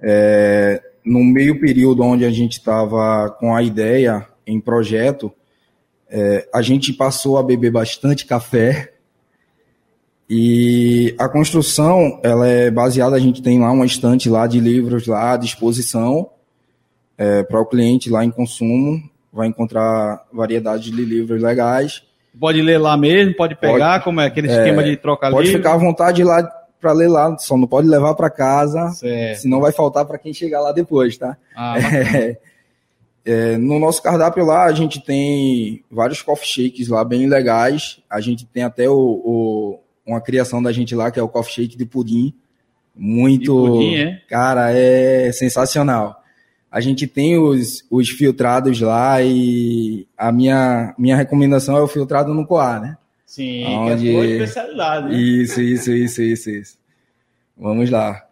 É, 0.00 0.80
no 1.04 1.24
meio 1.24 1.60
período 1.60 2.04
onde 2.04 2.24
a 2.24 2.30
gente 2.30 2.52
estava 2.52 3.30
com 3.30 3.54
a 3.54 3.62
ideia 3.62 4.26
em 4.46 4.60
projeto, 4.60 5.32
é, 6.08 6.48
a 6.54 6.62
gente 6.62 6.92
passou 6.92 7.36
a 7.36 7.42
beber 7.42 7.72
bastante 7.72 8.24
café 8.24 8.93
e 10.28 11.14
a 11.18 11.28
construção, 11.28 12.20
ela 12.22 12.48
é 12.48 12.70
baseada, 12.70 13.14
a 13.16 13.20
gente 13.20 13.42
tem 13.42 13.60
lá 13.60 13.70
uma 13.70 13.84
estante 13.84 14.28
lá 14.28 14.46
de 14.46 14.58
livros 14.58 15.06
lá 15.06 15.34
à 15.34 15.36
disposição 15.36 16.30
é, 17.18 17.42
para 17.42 17.60
o 17.60 17.66
cliente 17.66 18.08
lá 18.08 18.24
em 18.24 18.30
consumo, 18.30 19.02
vai 19.32 19.48
encontrar 19.48 20.24
variedade 20.32 20.90
de 20.90 21.04
livros 21.04 21.42
legais. 21.42 22.02
Pode 22.38 22.60
ler 22.62 22.78
lá 22.78 22.96
mesmo, 22.96 23.34
pode 23.34 23.54
pegar, 23.54 23.92
pode, 23.92 24.04
como 24.04 24.20
é 24.20 24.26
aquele 24.26 24.48
é, 24.48 24.56
esquema 24.56 24.82
de 24.82 24.96
troca 24.96 25.30
Pode 25.30 25.46
livro. 25.46 25.60
ficar 25.60 25.74
à 25.74 25.78
vontade 25.78 26.24
lá 26.24 26.42
para 26.80 26.92
ler 26.92 27.08
lá, 27.08 27.36
só 27.38 27.56
não 27.56 27.66
pode 27.66 27.86
levar 27.86 28.14
para 28.14 28.28
casa, 28.28 28.90
certo. 28.90 29.40
senão 29.40 29.60
vai 29.60 29.72
faltar 29.72 30.04
para 30.04 30.18
quem 30.18 30.34
chegar 30.34 30.60
lá 30.60 30.72
depois, 30.72 31.16
tá? 31.16 31.36
Ah, 31.56 31.76
é, 31.80 32.38
é, 33.24 33.56
no 33.56 33.78
nosso 33.78 34.02
cardápio 34.02 34.44
lá, 34.44 34.64
a 34.64 34.72
gente 34.72 35.00
tem 35.00 35.82
vários 35.90 36.20
coffee 36.20 36.46
shakes 36.46 36.88
lá 36.88 37.04
bem 37.04 37.26
legais. 37.26 38.00
A 38.10 38.20
gente 38.20 38.44
tem 38.44 38.62
até 38.62 38.88
o, 38.88 38.94
o 38.94 39.80
uma 40.06 40.20
criação 40.20 40.62
da 40.62 40.72
gente 40.72 40.94
lá, 40.94 41.10
que 41.10 41.18
é 41.18 41.22
o 41.22 41.28
coffee 41.28 41.54
shake 41.54 41.76
de 41.76 41.86
pudim. 41.86 42.34
Muito. 42.94 43.52
Pudim, 43.52 43.96
é? 43.96 44.22
Cara, 44.28 44.70
é 44.72 45.32
sensacional. 45.32 46.22
A 46.70 46.80
gente 46.80 47.06
tem 47.06 47.38
os, 47.38 47.84
os 47.90 48.08
filtrados 48.08 48.80
lá 48.80 49.22
e 49.22 50.06
a 50.18 50.32
minha, 50.32 50.94
minha 50.98 51.16
recomendação 51.16 51.76
é 51.76 51.82
o 51.82 51.88
filtrado 51.88 52.34
no 52.34 52.46
coar, 52.46 52.80
né? 52.80 52.96
Sim, 53.24 53.64
Onde... 53.64 54.02
que 54.02 54.16
é 54.16 54.20
a 54.20 54.24
especialidade. 54.24 55.08
Né? 55.08 55.16
Isso, 55.16 55.60
isso, 55.60 55.92
isso, 55.92 56.22
isso, 56.22 56.50
isso. 56.50 56.78
Vamos 57.56 57.90
lá. 57.90 58.26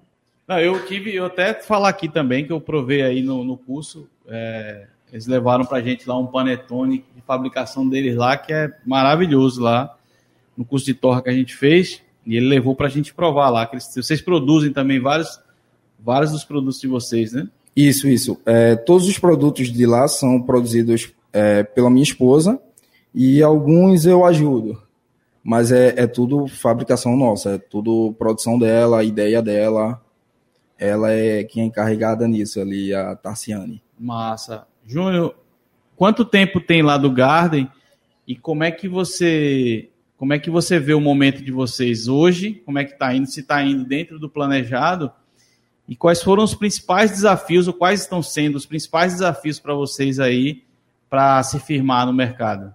Não, 0.47 0.59
eu 0.59 0.85
tive, 0.87 1.15
eu 1.15 1.27
até 1.27 1.55
falar 1.55 1.89
aqui 1.89 2.09
também 2.09 2.45
que 2.45 2.53
eu 2.53 2.61
provei 2.61 3.03
aí 3.03 3.23
no, 3.23 3.45
no 3.45 3.57
curso. 3.57 4.09
É, 4.29 4.87
eles 5.13 5.27
levaram 5.27 5.65
pra 5.65 5.81
gente 5.81 6.09
lá 6.09 6.19
um 6.19 6.27
panetone 6.27 7.05
de 7.15 7.23
fabricação 7.23 7.89
deles 7.89 8.17
lá, 8.17 8.37
que 8.37 8.53
é 8.53 8.73
maravilhoso 8.85 9.63
lá 9.63 9.97
no 10.57 10.65
curso 10.65 10.87
de 10.87 10.95
torra 10.95 11.23
que 11.23 11.31
a 11.31 11.35
gente 11.35 11.57
fez, 11.57 12.03
e 12.27 12.37
ele 12.37 12.47
levou 12.47 12.75
para 12.75 12.87
a 12.87 12.91
gente 12.91 13.13
provar 13.13 13.51
lá. 13.51 13.67
Que 13.67 13.75
eles, 13.77 13.91
vocês 13.95 14.21
produzem 14.21 14.73
também 14.73 15.01
vários, 15.01 15.41
vários 15.99 16.33
dos 16.33 16.45
produtos 16.45 16.81
de 16.81 16.89
vocês, 16.89 17.33
né? 17.33 17.49
Isso, 17.75 18.07
isso. 18.07 18.39
É, 18.45 18.77
todos 18.77 19.09
os 19.09 19.19
produtos 19.19 19.73
de 19.73 19.87
lá 19.87 20.07
são 20.07 20.41
produzidos 20.41 21.13
é, 21.33 21.63
pela 21.63 21.91
minha 21.91 22.03
esposa 22.03 22.61
e 23.15 23.43
alguns 23.43 24.05
eu 24.05 24.25
ajudo. 24.25 24.81
Mas 25.43 25.73
é, 25.73 25.95
é 25.97 26.07
tudo 26.07 26.47
fabricação 26.47 27.17
nossa, 27.17 27.55
é 27.55 27.59
tudo 27.59 28.15
produção 28.19 28.59
dela, 28.59 29.03
ideia 29.03 29.43
dela. 29.43 30.01
Ela 30.79 31.13
é 31.13 31.45
quem 31.45 31.65
é 31.65 31.67
encarregada 31.67 32.29
nisso 32.29 32.61
ali, 32.61 32.95
a 32.95 33.17
Tarciane. 33.17 33.83
Massa. 33.99 34.67
Júnior, 34.87 35.35
quanto 35.97 36.25
tempo 36.25 36.61
tem 36.61 36.83
lá 36.83 36.97
do 36.97 37.11
Garden 37.11 37.69
e 38.27 38.37
como 38.37 38.65
é 38.65 38.71
que 38.71 38.89
você 38.89 39.89
como 40.23 40.35
é 40.35 40.39
que 40.39 40.51
você 40.51 40.79
vê 40.79 40.95
o 40.95 41.01
momento 41.01 41.43
de 41.43 41.51
vocês 41.51 42.07
hoje? 42.07 42.63
Como 42.65 42.79
é 42.79 42.85
que 42.85 42.93
está 42.93 43.13
indo? 43.13 43.27
Se 43.27 43.41
está 43.41 43.61
indo 43.61 43.85
dentro 43.85 44.21
do 44.21 44.31
planejado? 44.31 45.11
E 45.89 45.97
quais 45.97 46.23
foram 46.23 46.45
os 46.45 46.55
principais 46.55 47.11
desafios, 47.11 47.67
ou 47.67 47.75
quais 47.75 48.03
estão 48.03 48.23
sendo 48.23 48.55
os 48.55 48.65
principais 48.65 49.15
desafios 49.15 49.59
para 49.59 49.75
vocês 49.75 50.21
aí 50.21 50.63
para 51.11 51.43
se 51.43 51.59
firmar 51.59 52.07
no 52.07 52.13
mercado? 52.13 52.73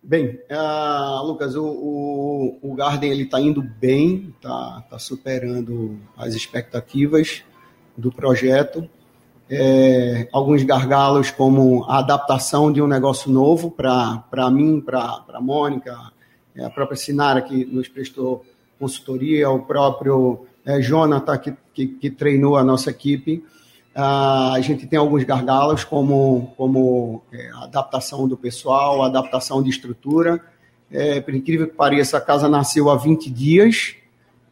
Bem, 0.00 0.38
uh, 0.48 1.26
Lucas, 1.26 1.56
o, 1.56 1.64
o, 1.64 2.58
o, 2.70 2.74
Garden 2.76 3.10
ele 3.10 3.24
está 3.24 3.40
indo 3.40 3.60
bem, 3.60 4.32
está 4.36 4.80
tá 4.88 5.00
superando 5.00 5.98
as 6.16 6.36
expectativas 6.36 7.42
do 7.98 8.12
projeto. 8.12 8.88
É, 9.50 10.28
alguns 10.32 10.62
gargalos, 10.62 11.30
como 11.30 11.84
a 11.84 11.98
adaptação 11.98 12.72
de 12.72 12.80
um 12.80 12.86
negócio 12.86 13.30
novo 13.30 13.70
para 13.70 14.50
mim, 14.50 14.80
para 14.80 15.24
a 15.32 15.40
Mônica, 15.40 15.96
é, 16.54 16.64
a 16.64 16.70
própria 16.70 16.96
Sinara, 16.96 17.42
que 17.42 17.64
nos 17.64 17.88
prestou 17.88 18.44
consultoria, 18.78 19.50
o 19.50 19.60
próprio 19.60 20.46
é, 20.64 20.80
Jonathan, 20.80 21.38
que, 21.38 21.54
que, 21.74 21.86
que 21.86 22.10
treinou 22.10 22.56
a 22.56 22.64
nossa 22.64 22.90
equipe. 22.90 23.44
Uh, 23.94 24.54
a 24.54 24.60
gente 24.62 24.86
tem 24.86 24.98
alguns 24.98 25.22
gargalos, 25.22 25.84
como, 25.84 26.54
como 26.56 27.22
é, 27.30 27.50
adaptação 27.56 28.26
do 28.26 28.38
pessoal, 28.38 29.02
adaptação 29.02 29.62
de 29.62 29.68
estrutura. 29.68 30.40
É, 30.90 31.20
por 31.20 31.34
incrível 31.34 31.66
que 31.66 31.74
pareça, 31.74 32.16
a 32.16 32.20
casa 32.20 32.48
nasceu 32.48 32.88
há 32.88 32.96
20 32.96 33.30
dias 33.30 33.94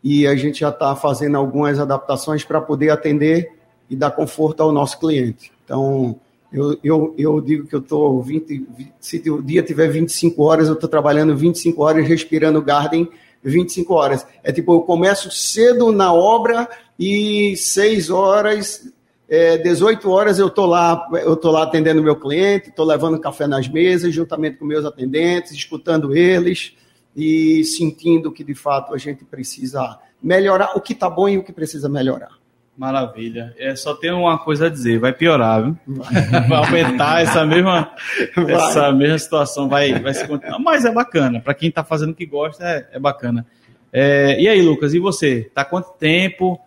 e 0.04 0.26
a 0.26 0.36
gente 0.36 0.60
já 0.60 0.68
está 0.68 0.94
fazendo 0.94 1.36
algumas 1.36 1.78
adaptações 1.78 2.44
para 2.44 2.60
poder 2.60 2.90
atender 2.90 3.59
e 3.90 3.96
dar 3.96 4.12
conforto 4.12 4.62
ao 4.62 4.72
nosso 4.72 4.98
cliente. 4.98 5.52
Então, 5.64 6.16
eu, 6.52 6.78
eu, 6.82 7.14
eu 7.18 7.40
digo 7.40 7.66
que 7.66 7.74
eu 7.74 7.80
estou 7.80 8.22
20, 8.22 8.66
se 8.98 9.28
o 9.30 9.42
dia 9.42 9.62
tiver 9.62 9.88
25 9.88 10.42
horas, 10.42 10.68
eu 10.68 10.74
estou 10.74 10.88
trabalhando 10.88 11.36
25 11.36 11.82
horas, 11.82 12.06
respirando 12.06 12.62
Garden 12.62 13.08
25 13.42 13.94
horas. 13.94 14.26
É 14.42 14.52
tipo, 14.52 14.72
eu 14.74 14.80
começo 14.82 15.30
cedo 15.30 15.92
na 15.92 16.12
obra 16.12 16.68
e 16.98 17.56
6 17.56 18.10
horas, 18.10 18.92
é, 19.28 19.56
18 19.58 20.10
horas 20.10 20.38
eu 20.38 20.48
estou 20.48 20.66
lá, 20.66 21.08
eu 21.22 21.36
tô 21.36 21.50
lá 21.50 21.62
atendendo 21.62 22.02
meu 22.02 22.16
cliente, 22.16 22.68
estou 22.68 22.84
levando 22.84 23.18
café 23.18 23.46
nas 23.46 23.68
mesas, 23.68 24.14
juntamente 24.14 24.58
com 24.58 24.64
meus 24.64 24.84
atendentes, 24.84 25.52
escutando 25.52 26.14
eles 26.14 26.74
e 27.16 27.64
sentindo 27.64 28.30
que 28.30 28.44
de 28.44 28.54
fato 28.54 28.94
a 28.94 28.98
gente 28.98 29.24
precisa 29.24 29.98
melhorar 30.22 30.76
o 30.76 30.80
que 30.80 30.92
está 30.92 31.08
bom 31.08 31.28
e 31.28 31.38
o 31.38 31.44
que 31.44 31.52
precisa 31.52 31.88
melhorar. 31.88 32.39
Maravilha. 32.80 33.54
É, 33.58 33.76
só 33.76 33.92
tem 33.92 34.10
uma 34.10 34.38
coisa 34.38 34.64
a 34.64 34.70
dizer, 34.70 34.98
vai 34.98 35.12
piorar, 35.12 35.62
viu? 35.62 35.76
Vai 35.86 36.58
aumentar 36.64 37.20
essa 37.20 37.44
mesma, 37.44 37.92
vai. 38.34 38.54
essa 38.54 38.90
mesma 38.90 39.18
situação, 39.18 39.68
vai, 39.68 40.00
vai 40.00 40.14
se 40.14 40.26
continuar. 40.26 40.58
Mas 40.58 40.86
é 40.86 40.90
bacana, 40.90 41.42
para 41.42 41.52
quem 41.52 41.68
está 41.68 41.84
fazendo 41.84 42.12
o 42.12 42.14
que 42.14 42.24
gosta, 42.24 42.64
é, 42.64 42.88
é 42.92 42.98
bacana. 42.98 43.44
É, 43.92 44.40
e 44.40 44.48
aí, 44.48 44.62
Lucas, 44.62 44.94
e 44.94 44.98
você? 44.98 45.50
Tá 45.54 45.62
quanto 45.62 45.90
tempo? 45.98 46.58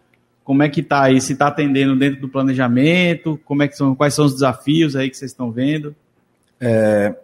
Como 0.44 0.62
é 0.62 0.70
que 0.70 0.84
tá 0.84 1.02
aí? 1.02 1.20
Se 1.20 1.34
está 1.34 1.48
atendendo 1.48 1.96
dentro 1.96 2.22
do 2.22 2.30
planejamento? 2.30 3.40
Como 3.44 3.64
é 3.64 3.68
que 3.68 3.76
são, 3.76 3.96
quais 3.96 4.14
são 4.14 4.26
os 4.26 4.34
desafios 4.34 4.96
aí 4.96 5.10
que 5.10 5.18
vocês 5.18 5.32
estão 5.32 5.50
vendo? 5.50 5.96
É, 6.62 7.16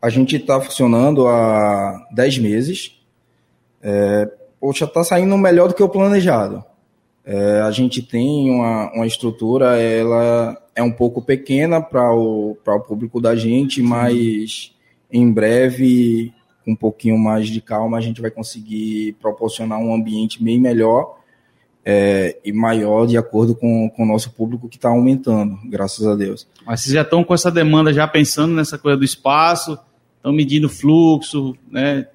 a 0.00 0.08
gente 0.08 0.36
está 0.36 0.60
funcionando 0.60 1.26
há 1.26 2.06
10 2.12 2.38
meses. 2.38 2.96
É, 3.82 4.30
poxa, 4.60 4.84
está 4.84 5.02
saindo 5.02 5.36
melhor 5.36 5.66
do 5.66 5.74
que 5.74 5.82
o 5.82 5.88
planejado. 5.88 6.64
É, 7.26 7.60
a 7.60 7.72
gente 7.72 8.00
tem 8.00 8.48
uma, 8.48 8.92
uma 8.92 9.06
estrutura, 9.06 9.76
ela 9.82 10.56
é 10.76 10.82
um 10.82 10.92
pouco 10.92 11.20
pequena 11.20 11.82
para 11.82 12.14
o, 12.14 12.56
o 12.64 12.80
público 12.80 13.20
da 13.20 13.34
gente, 13.34 13.82
mas 13.82 14.72
em 15.10 15.32
breve, 15.32 16.32
com 16.64 16.70
um 16.70 16.76
pouquinho 16.76 17.18
mais 17.18 17.48
de 17.48 17.60
calma, 17.60 17.98
a 17.98 18.00
gente 18.00 18.20
vai 18.20 18.30
conseguir 18.30 19.14
proporcionar 19.20 19.80
um 19.80 19.92
ambiente 19.92 20.40
bem 20.40 20.60
melhor 20.60 21.16
é, 21.84 22.38
e 22.44 22.52
maior 22.52 23.06
de 23.06 23.16
acordo 23.16 23.56
com, 23.56 23.90
com 23.90 24.04
o 24.04 24.06
nosso 24.06 24.32
público 24.32 24.68
que 24.68 24.76
está 24.76 24.88
aumentando, 24.88 25.58
graças 25.64 26.06
a 26.06 26.14
Deus. 26.14 26.46
Mas 26.64 26.82
vocês 26.82 26.94
já 26.94 27.02
estão 27.02 27.24
com 27.24 27.34
essa 27.34 27.50
demanda, 27.50 27.92
já 27.92 28.06
pensando 28.06 28.54
nessa 28.54 28.78
coisa 28.78 28.96
do 28.96 29.04
espaço, 29.04 29.76
estão 30.16 30.32
medindo 30.32 30.68
fluxo, 30.68 31.56
né? 31.68 32.06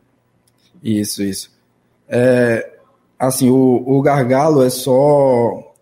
Isso, 0.81 1.21
isso. 1.21 1.51
É, 2.07 2.70
assim, 3.27 3.51
o, 3.51 3.83
o 3.85 4.01
gargalo 4.01 4.63
é 4.63 4.69
só 4.69 5.73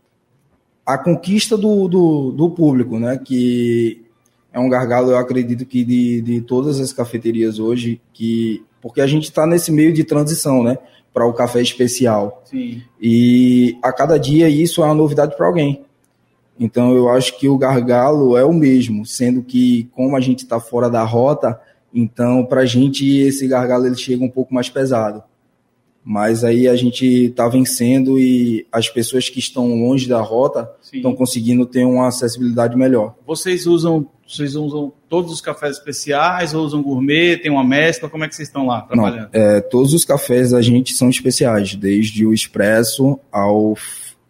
a 0.86 0.98
conquista 0.98 1.58
do, 1.58 1.88
do, 1.88 2.32
do, 2.32 2.50
público, 2.50 3.00
né? 3.00 3.18
Que 3.18 4.04
é 4.52 4.60
um 4.60 4.68
gargalo, 4.68 5.12
eu 5.12 5.18
acredito 5.18 5.66
que 5.66 5.86
de, 5.86 6.22
de 6.22 6.42
todas 6.42 6.80
as 6.82 6.92
cafeterias 6.92 7.58
hoje, 7.58 8.02
que 8.12 8.64
porque 8.82 9.00
a 9.00 9.08
gente 9.08 9.24
está 9.24 9.46
nesse 9.46 9.72
meio 9.72 9.94
de 9.94 10.04
transição, 10.04 10.64
né? 10.64 10.78
Para 11.14 11.26
o 11.26 11.34
café 11.34 11.62
especial. 11.62 12.44
Sim. 12.46 12.82
E 13.02 13.78
a 13.82 13.94
cada 13.94 14.18
dia 14.18 14.50
isso 14.50 14.82
é 14.82 14.86
uma 14.86 14.94
novidade 14.94 15.38
para 15.38 15.48
alguém. 15.48 15.86
Então 16.60 16.94
eu 16.94 17.08
acho 17.08 17.40
que 17.40 17.48
o 17.48 17.58
gargalo 17.58 18.36
é 18.36 18.44
o 18.44 18.54
mesmo, 18.54 19.06
sendo 19.06 19.42
que 19.42 19.90
como 19.94 20.18
a 20.18 20.20
gente 20.20 20.40
está 20.40 20.60
fora 20.60 20.90
da 20.90 21.04
rota, 21.06 21.58
então 21.94 22.46
para 22.46 22.62
a 22.62 22.66
gente 22.66 23.08
esse 23.18 23.48
gargalo 23.48 23.86
ele 23.86 23.96
chega 23.96 24.26
um 24.26 24.30
pouco 24.30 24.54
mais 24.54 24.68
pesado 24.68 25.24
mas 26.04 26.44
aí 26.44 26.68
a 26.68 26.76
gente 26.76 27.06
está 27.06 27.48
vencendo 27.48 28.20
e 28.20 28.66
as 28.72 28.90
pessoas 28.90 29.30
que 29.30 29.40
estão 29.40 29.68
longe 29.76 30.08
da 30.08 30.22
rota 30.22 30.70
estão 30.92 31.14
conseguindo 31.14 31.66
ter 31.66 31.86
uma 31.86 32.08
acessibilidade 32.08 32.76
melhor. 32.76 33.16
Vocês 33.28 33.68
usam, 33.68 34.08
vocês 34.28 34.56
usam 34.56 34.92
todos 35.08 35.32
os 35.32 35.42
cafés 35.42 35.78
especiais 35.78 36.54
ou 36.54 36.66
usam 36.66 36.82
gourmet? 36.82 37.38
Tem 37.38 37.52
uma 37.52 37.64
mescla? 37.64 38.10
Como 38.10 38.24
é 38.24 38.28
que 38.28 38.36
vocês 38.36 38.48
estão 38.48 38.66
lá 38.66 38.82
trabalhando? 38.82 39.30
Não, 39.34 39.42
é, 39.42 39.62
todos 39.62 39.94
os 39.94 40.06
cafés 40.06 40.52
da 40.52 40.62
gente 40.62 40.94
são 40.94 41.10
especiais, 41.10 41.76
desde 41.76 42.26
o 42.26 42.34
expresso 42.34 43.20
ao, 43.32 43.76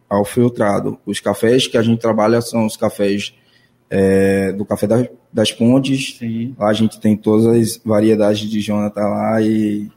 ao 0.09 0.25
filtrado. 0.25 0.97
Os 1.05 1.19
cafés 1.19 1.67
que 1.67 1.77
a 1.77 1.81
gente 1.81 1.99
trabalha 1.99 2.41
são 2.41 2.65
os 2.65 2.75
cafés 2.75 3.33
é, 3.89 4.51
do 4.51 4.63
Café 4.65 4.85
das, 4.85 5.07
das 5.33 5.51
Pontes. 5.51 6.17
Sim. 6.17 6.55
Lá 6.57 6.69
a 6.69 6.73
gente 6.73 6.99
tem 6.99 7.17
todas 7.17 7.47
as 7.47 7.81
variedades 7.83 8.47
de 8.47 8.61
Jonathan 8.61 9.01
lá 9.01 9.41
e 9.41 9.89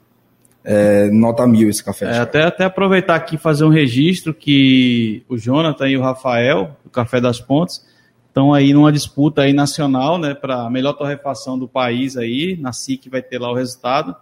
é, 0.65 1.11
nota 1.11 1.47
mil 1.47 1.69
esse 1.69 1.83
café. 1.83 2.07
É, 2.07 2.19
até, 2.19 2.43
até 2.45 2.65
aproveitar 2.65 3.15
aqui 3.15 3.37
e 3.37 3.39
fazer 3.39 3.65
um 3.65 3.69
registro 3.69 4.33
que 4.33 5.25
o 5.29 5.37
Jonathan 5.37 5.89
e 5.89 5.97
o 5.97 6.03
Rafael, 6.03 6.77
do 6.85 6.91
Café 6.91 7.21
das 7.21 7.41
Pontes, 7.41 7.85
estão 8.29 8.55
aí 8.55 8.73
numa 8.73 8.93
disputa 8.93 9.43
aí 9.43 9.53
nacional, 9.53 10.19
né, 10.19 10.35
para 10.35 10.63
a 10.63 10.71
melhor 10.71 10.95
torrefação 10.95 11.59
do 11.59 11.69
país 11.69 12.17
aí, 12.17 12.57
na 12.61 12.73
SIC 12.73 13.09
vai 13.11 13.23
ter 13.23 13.39
lá 13.39 13.51
o 13.51 13.55
resultado. 13.55 14.15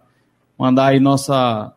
Mandar 0.58 0.86
aí 0.86 1.00
nossa 1.00 1.72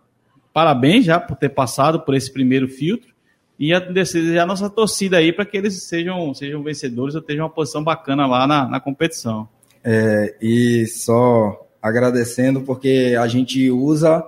parabéns 0.53 1.05
já 1.05 1.19
por 1.19 1.35
ter 1.35 1.49
passado 1.49 2.01
por 2.01 2.13
esse 2.15 2.31
primeiro 2.31 2.67
filtro 2.67 3.13
e 3.59 3.77
desejar 3.91 4.45
nossa 4.45 4.69
torcida 4.69 5.17
aí 5.17 5.31
para 5.31 5.45
que 5.45 5.57
eles 5.57 5.83
sejam, 5.83 6.33
sejam 6.33 6.61
vencedores 6.61 7.15
ou 7.15 7.21
tenham 7.21 7.45
uma 7.45 7.49
posição 7.49 7.83
bacana 7.83 8.27
lá 8.27 8.45
na, 8.45 8.67
na 8.67 8.79
competição. 8.79 9.47
É, 9.83 10.35
e 10.41 10.85
só 10.87 11.67
agradecendo 11.81 12.61
porque 12.61 13.15
a 13.19 13.27
gente 13.27 13.69
usa 13.69 14.23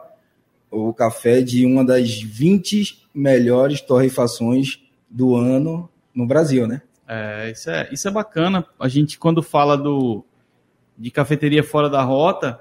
o 0.75 0.93
café 0.93 1.41
de 1.41 1.65
uma 1.65 1.83
das 1.85 2.21
20 2.21 3.07
melhores 3.13 3.79
torrefações 3.81 4.79
do 5.09 5.35
ano 5.35 5.89
no 6.13 6.27
Brasil, 6.27 6.67
né? 6.67 6.81
É, 7.07 7.51
isso 7.51 7.69
é, 7.69 7.89
isso 7.91 8.07
é 8.07 8.11
bacana. 8.11 8.65
A 8.79 8.87
gente, 8.87 9.17
quando 9.17 9.41
fala 9.41 9.77
do, 9.77 10.25
de 10.97 11.09
cafeteria 11.09 11.63
fora 11.63 11.89
da 11.89 12.01
rota, 12.01 12.59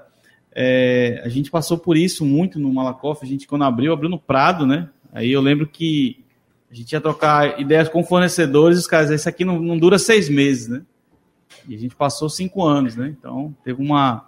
é, 0.53 1.21
a 1.25 1.29
gente 1.29 1.51
passou 1.51 1.77
por 1.77 1.97
isso 1.97 2.25
muito 2.25 2.59
no 2.59 2.71
Malakoff. 2.71 3.25
A 3.25 3.27
gente, 3.27 3.47
quando 3.47 3.65
abriu, 3.65 3.91
abriu 3.91 4.09
no 4.09 4.19
Prado, 4.19 4.65
né? 4.65 4.89
Aí 5.11 5.31
eu 5.31 5.41
lembro 5.41 5.67
que 5.67 6.23
a 6.71 6.73
gente 6.73 6.93
ia 6.93 7.01
trocar 7.01 7.59
ideias 7.59 7.89
com 7.89 8.03
fornecedores, 8.03 8.79
os 8.79 8.87
caras, 8.87 9.09
isso 9.09 9.27
aqui 9.27 9.43
não, 9.43 9.59
não 9.59 9.77
dura 9.77 9.99
seis 9.99 10.29
meses, 10.29 10.67
né? 10.67 10.83
E 11.67 11.75
a 11.75 11.77
gente 11.77 11.95
passou 11.95 12.29
cinco 12.29 12.63
anos, 12.63 12.95
né? 12.95 13.13
Então, 13.17 13.55
teve 13.63 13.81
uma, 13.81 14.25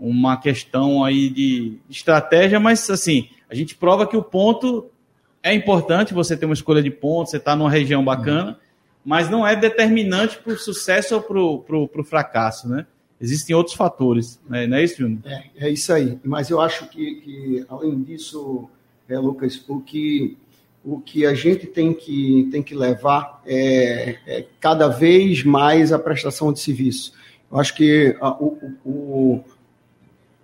uma 0.00 0.36
questão 0.36 1.04
aí 1.04 1.28
de 1.28 1.78
estratégia, 1.90 2.60
mas 2.60 2.88
assim, 2.90 3.28
a 3.48 3.54
gente 3.54 3.74
prova 3.74 4.06
que 4.06 4.16
o 4.16 4.22
ponto 4.22 4.90
é 5.42 5.54
importante, 5.54 6.14
você 6.14 6.36
ter 6.36 6.46
uma 6.46 6.54
escolha 6.54 6.82
de 6.82 6.90
pontos, 6.90 7.30
você 7.30 7.36
está 7.36 7.56
numa 7.56 7.70
região 7.70 8.04
bacana, 8.04 8.50
uhum. 8.50 8.56
mas 9.04 9.30
não 9.30 9.46
é 9.46 9.56
determinante 9.56 10.38
para 10.38 10.52
o 10.52 10.58
sucesso 10.58 11.14
ou 11.30 11.60
para 11.60 11.76
o 11.76 12.04
fracasso, 12.04 12.68
né? 12.68 12.86
Existem 13.20 13.54
outros 13.54 13.74
fatores, 13.74 14.40
né? 14.48 14.66
não 14.66 14.76
é 14.76 14.84
isso, 14.84 14.98
Júnior? 14.98 15.20
É, 15.24 15.44
é 15.56 15.70
isso 15.70 15.92
aí, 15.92 16.18
mas 16.22 16.50
eu 16.50 16.60
acho 16.60 16.88
que, 16.88 17.16
que 17.16 17.66
além 17.68 18.00
disso, 18.00 18.68
é, 19.08 19.18
Lucas, 19.18 19.64
o 19.66 19.80
que, 19.80 20.36
o 20.84 21.00
que 21.00 21.26
a 21.26 21.34
gente 21.34 21.66
tem 21.66 21.92
que, 21.92 22.48
tem 22.52 22.62
que 22.62 22.76
levar 22.76 23.42
é, 23.44 24.18
é 24.24 24.46
cada 24.60 24.86
vez 24.86 25.42
mais 25.42 25.92
a 25.92 25.98
prestação 25.98 26.52
de 26.52 26.60
serviço. 26.60 27.12
Eu 27.50 27.58
acho 27.58 27.74
que 27.74 28.16
a, 28.20 28.30
o, 28.30 28.76
o 28.84 29.44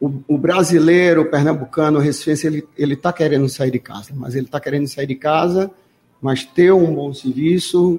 o, 0.05 0.35
o 0.35 0.38
brasileiro, 0.38 1.23
o 1.23 1.31
pernambucano, 1.31 1.99
o 1.99 2.03
recifense, 2.03 2.47
ele 2.47 2.69
ele 2.77 2.95
está 2.95 3.12
querendo 3.12 3.49
sair 3.49 3.71
de 3.71 3.79
casa, 3.79 4.12
mas 4.14 4.35
ele 4.35 4.47
está 4.47 4.61
querendo 4.61 4.87
sair 4.87 5.07
de 5.07 5.14
casa, 5.14 5.71
mas 6.21 6.45
ter 6.45 6.73
um 6.73 6.95
bom 6.95 7.12
serviço, 7.14 7.99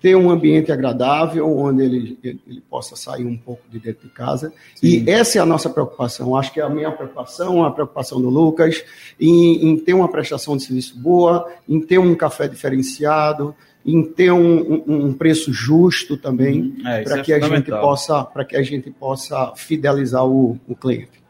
ter 0.00 0.14
um 0.14 0.30
ambiente 0.30 0.70
agradável, 0.70 1.48
onde 1.48 1.82
ele, 1.82 2.18
ele, 2.22 2.40
ele 2.46 2.60
possa 2.60 2.94
sair 2.94 3.24
um 3.24 3.36
pouco 3.36 3.62
de 3.70 3.78
dentro 3.78 4.06
de 4.06 4.12
casa. 4.12 4.52
Sim. 4.74 4.86
E 4.86 5.10
essa 5.10 5.38
é 5.38 5.40
a 5.40 5.46
nossa 5.46 5.70
preocupação. 5.70 6.36
Acho 6.36 6.52
que 6.52 6.60
é 6.60 6.62
a 6.62 6.68
minha 6.68 6.92
preocupação, 6.92 7.64
a 7.64 7.70
preocupação 7.70 8.20
do 8.20 8.28
Lucas, 8.28 8.84
em, 9.18 9.68
em 9.68 9.78
ter 9.78 9.94
uma 9.94 10.08
prestação 10.08 10.56
de 10.56 10.64
serviço 10.64 10.98
boa, 10.98 11.50
em 11.66 11.80
ter 11.80 11.98
um 11.98 12.14
café 12.14 12.46
diferenciado, 12.46 13.54
em 13.84 14.02
ter 14.02 14.30
um, 14.30 14.82
um, 14.86 15.06
um 15.06 15.12
preço 15.14 15.52
justo 15.52 16.16
também, 16.16 16.76
é, 16.84 17.02
para 17.02 17.20
é 17.20 17.22
que 17.22 17.32
a 17.32 17.40
gente 17.40 17.70
possa, 17.70 18.24
para 18.24 18.44
que 18.44 18.56
a 18.56 18.62
gente 18.62 18.90
possa 18.90 19.54
fidelizar 19.56 20.26
o, 20.26 20.58
o 20.68 20.74
cliente. 20.74 21.25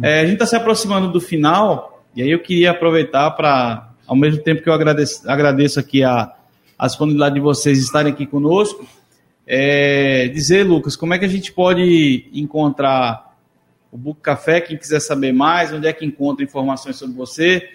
É, 0.00 0.20
a 0.20 0.24
gente 0.24 0.34
está 0.34 0.46
se 0.46 0.56
aproximando 0.56 1.10
do 1.10 1.20
final, 1.20 2.04
e 2.14 2.22
aí 2.22 2.30
eu 2.30 2.40
queria 2.40 2.70
aproveitar 2.70 3.30
para, 3.32 3.90
ao 4.06 4.16
mesmo 4.16 4.42
tempo 4.42 4.62
que 4.62 4.68
eu 4.68 4.72
agradeço, 4.72 5.28
agradeço 5.28 5.80
aqui 5.80 6.04
a, 6.04 6.32
a 6.78 6.86
disponibilidade 6.86 7.34
de 7.34 7.40
vocês 7.40 7.78
estarem 7.78 8.12
aqui 8.12 8.26
conosco, 8.26 8.86
é, 9.46 10.28
dizer, 10.28 10.64
Lucas, 10.64 10.96
como 10.96 11.14
é 11.14 11.18
que 11.18 11.24
a 11.24 11.28
gente 11.28 11.52
pode 11.52 12.28
encontrar 12.32 13.36
o 13.90 13.98
Book 13.98 14.20
Café, 14.20 14.60
quem 14.60 14.76
quiser 14.76 15.00
saber 15.00 15.32
mais, 15.32 15.72
onde 15.72 15.86
é 15.86 15.92
que 15.92 16.04
encontra 16.04 16.44
informações 16.44 16.96
sobre 16.96 17.14
você, 17.14 17.68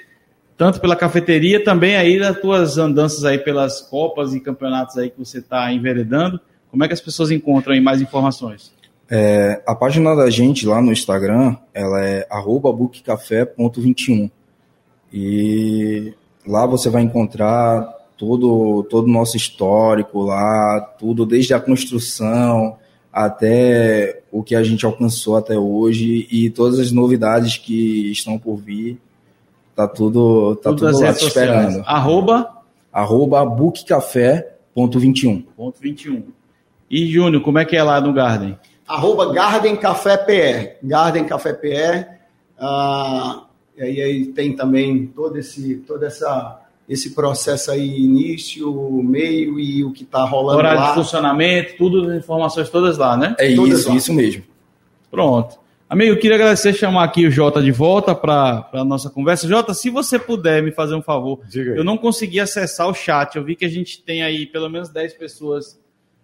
tanto 0.58 0.82
pela 0.82 0.95
cafeteria, 0.95 1.63
também 1.63 1.95
aí 1.95 2.19
das 2.19 2.39
tuas 2.39 2.80
andanças 2.80 3.23
aí 3.23 3.38
pelas 3.38 3.82
copas 3.82 4.34
e 4.34 4.39
campeonatos 4.39 4.97
aí 4.97 5.12
que 5.12 5.19
você 5.19 5.38
está 5.38 5.71
enveredando. 5.71 6.41
Como 6.71 6.84
é 6.84 6.88
que 6.88 6.93
as 6.93 7.01
pessoas 7.01 7.30
encontram 7.30 7.75
aí 7.75 7.80
mais 7.80 8.01
informações? 8.01 8.73
É, 9.10 9.62
a 9.65 9.74
página 9.74 10.13
da 10.15 10.30
gente 10.30 10.65
lá 10.65 10.82
no 10.82 10.91
Instagram, 10.91 11.56
ela 11.74 12.04
é 12.04 12.28
bookcafé.21. 12.30 14.30
E 15.13 16.13
lá 16.46 16.65
você 16.65 16.89
vai 16.89 17.04
encontrar 17.04 17.88
todo 18.17 18.84
todo 18.89 19.06
o 19.06 19.12
nosso 19.12 19.38
histórico 19.38 20.24
lá, 20.24 20.82
tudo 21.00 21.26
desde 21.26 21.54
a 21.54 21.60
construção 21.60 22.76
até 23.13 24.22
o 24.32 24.43
que 24.43 24.56
a 24.56 24.62
gente 24.62 24.86
alcançou 24.86 25.38
até 25.38 25.58
hoje 25.58 26.28
e 26.30 26.50
todas 26.50 26.80
as 26.80 26.91
novidades 26.91 27.58
que 27.58 28.12
estão 28.12 28.38
por 28.38 28.58
vir. 28.58 29.00
Tá 29.76 29.88
tudo, 29.88 30.56
tá 30.56 30.72
tudo, 30.72 30.91
tudo 30.91 31.00
lá 31.00 31.13
te 31.13 31.26
esperando. 31.26 31.84
Arroba? 31.86 32.50
Arroba 32.91 33.46
bookcafé.21. 33.46 35.46
Ponto 35.56 35.80
21. 35.80 36.24
E, 36.89 37.08
Júnior, 37.08 37.43
como 37.43 37.60
é 37.60 37.65
que 37.65 37.76
é 37.76 37.84
lá 37.84 38.00
no 38.00 38.13
Garden? 38.13 38.58
Arroba 38.88 39.34
Garden 39.34 39.76
Café 39.76 40.17
PR. 40.17 40.78
Garden 40.86 41.26
Café 41.26 41.54
PR. 41.54 42.17
Ah, 42.60 43.43
e 43.78 43.84
aí, 43.84 44.02
aí 44.02 44.26
tem 44.28 44.56
também 44.56 45.08
todo 45.08 45.38
esse, 45.38 45.76
toda 45.88 46.08
essa 46.08 46.62
esse 46.88 47.13
processo 47.13 47.69
aí, 47.69 48.00
início, 48.00 48.71
meio 49.04 49.60
e 49.60 49.84
o 49.84 49.91
que 49.91 50.04
está 50.04 50.23
rolando 50.23 50.60
Horário 50.60 50.80
lá. 50.80 50.88
de 50.89 50.93
funcionamento, 50.95 51.76
tudo, 51.78 52.10
as 52.10 52.17
informações 52.17 52.69
todas 52.69 52.97
lá, 52.97 53.17
né? 53.17 53.36
É 53.38 53.54
Todas 53.54 53.80
isso, 53.82 53.89
lá. 53.89 53.95
isso 53.95 54.13
mesmo. 54.13 54.43
Pronto. 55.12 55.58
Amigo, 55.89 56.13
eu 56.13 56.17
queria 56.19 56.36
agradecer 56.36 56.73
chamar 56.73 57.04
aqui 57.04 57.26
o 57.26 57.32
Jota 57.32 57.62
de 57.62 57.71
volta 57.71 58.15
para 58.15 58.69
a 58.73 58.86
nossa 58.86 59.10
conversa. 59.10 59.47
Jota, 59.47 59.73
se 59.73 59.89
você 59.89 60.17
puder 60.17 60.63
me 60.63 60.71
fazer 60.71 60.95
um 60.95 61.02
favor, 61.02 61.41
Diga 61.50 61.73
aí. 61.73 61.78
eu 61.78 61.84
não 61.84 61.97
consegui 61.97 62.39
acessar 62.39 62.88
o 62.88 62.93
chat. 62.93 63.36
Eu 63.36 63.43
vi 63.43 63.56
que 63.58 63.65
a 63.65 63.69
gente 63.69 64.02
tem 64.02 64.23
aí 64.23 64.45
pelo 64.45 64.69
menos 64.69 64.88
10 64.89 65.13
pessoas 65.15 65.78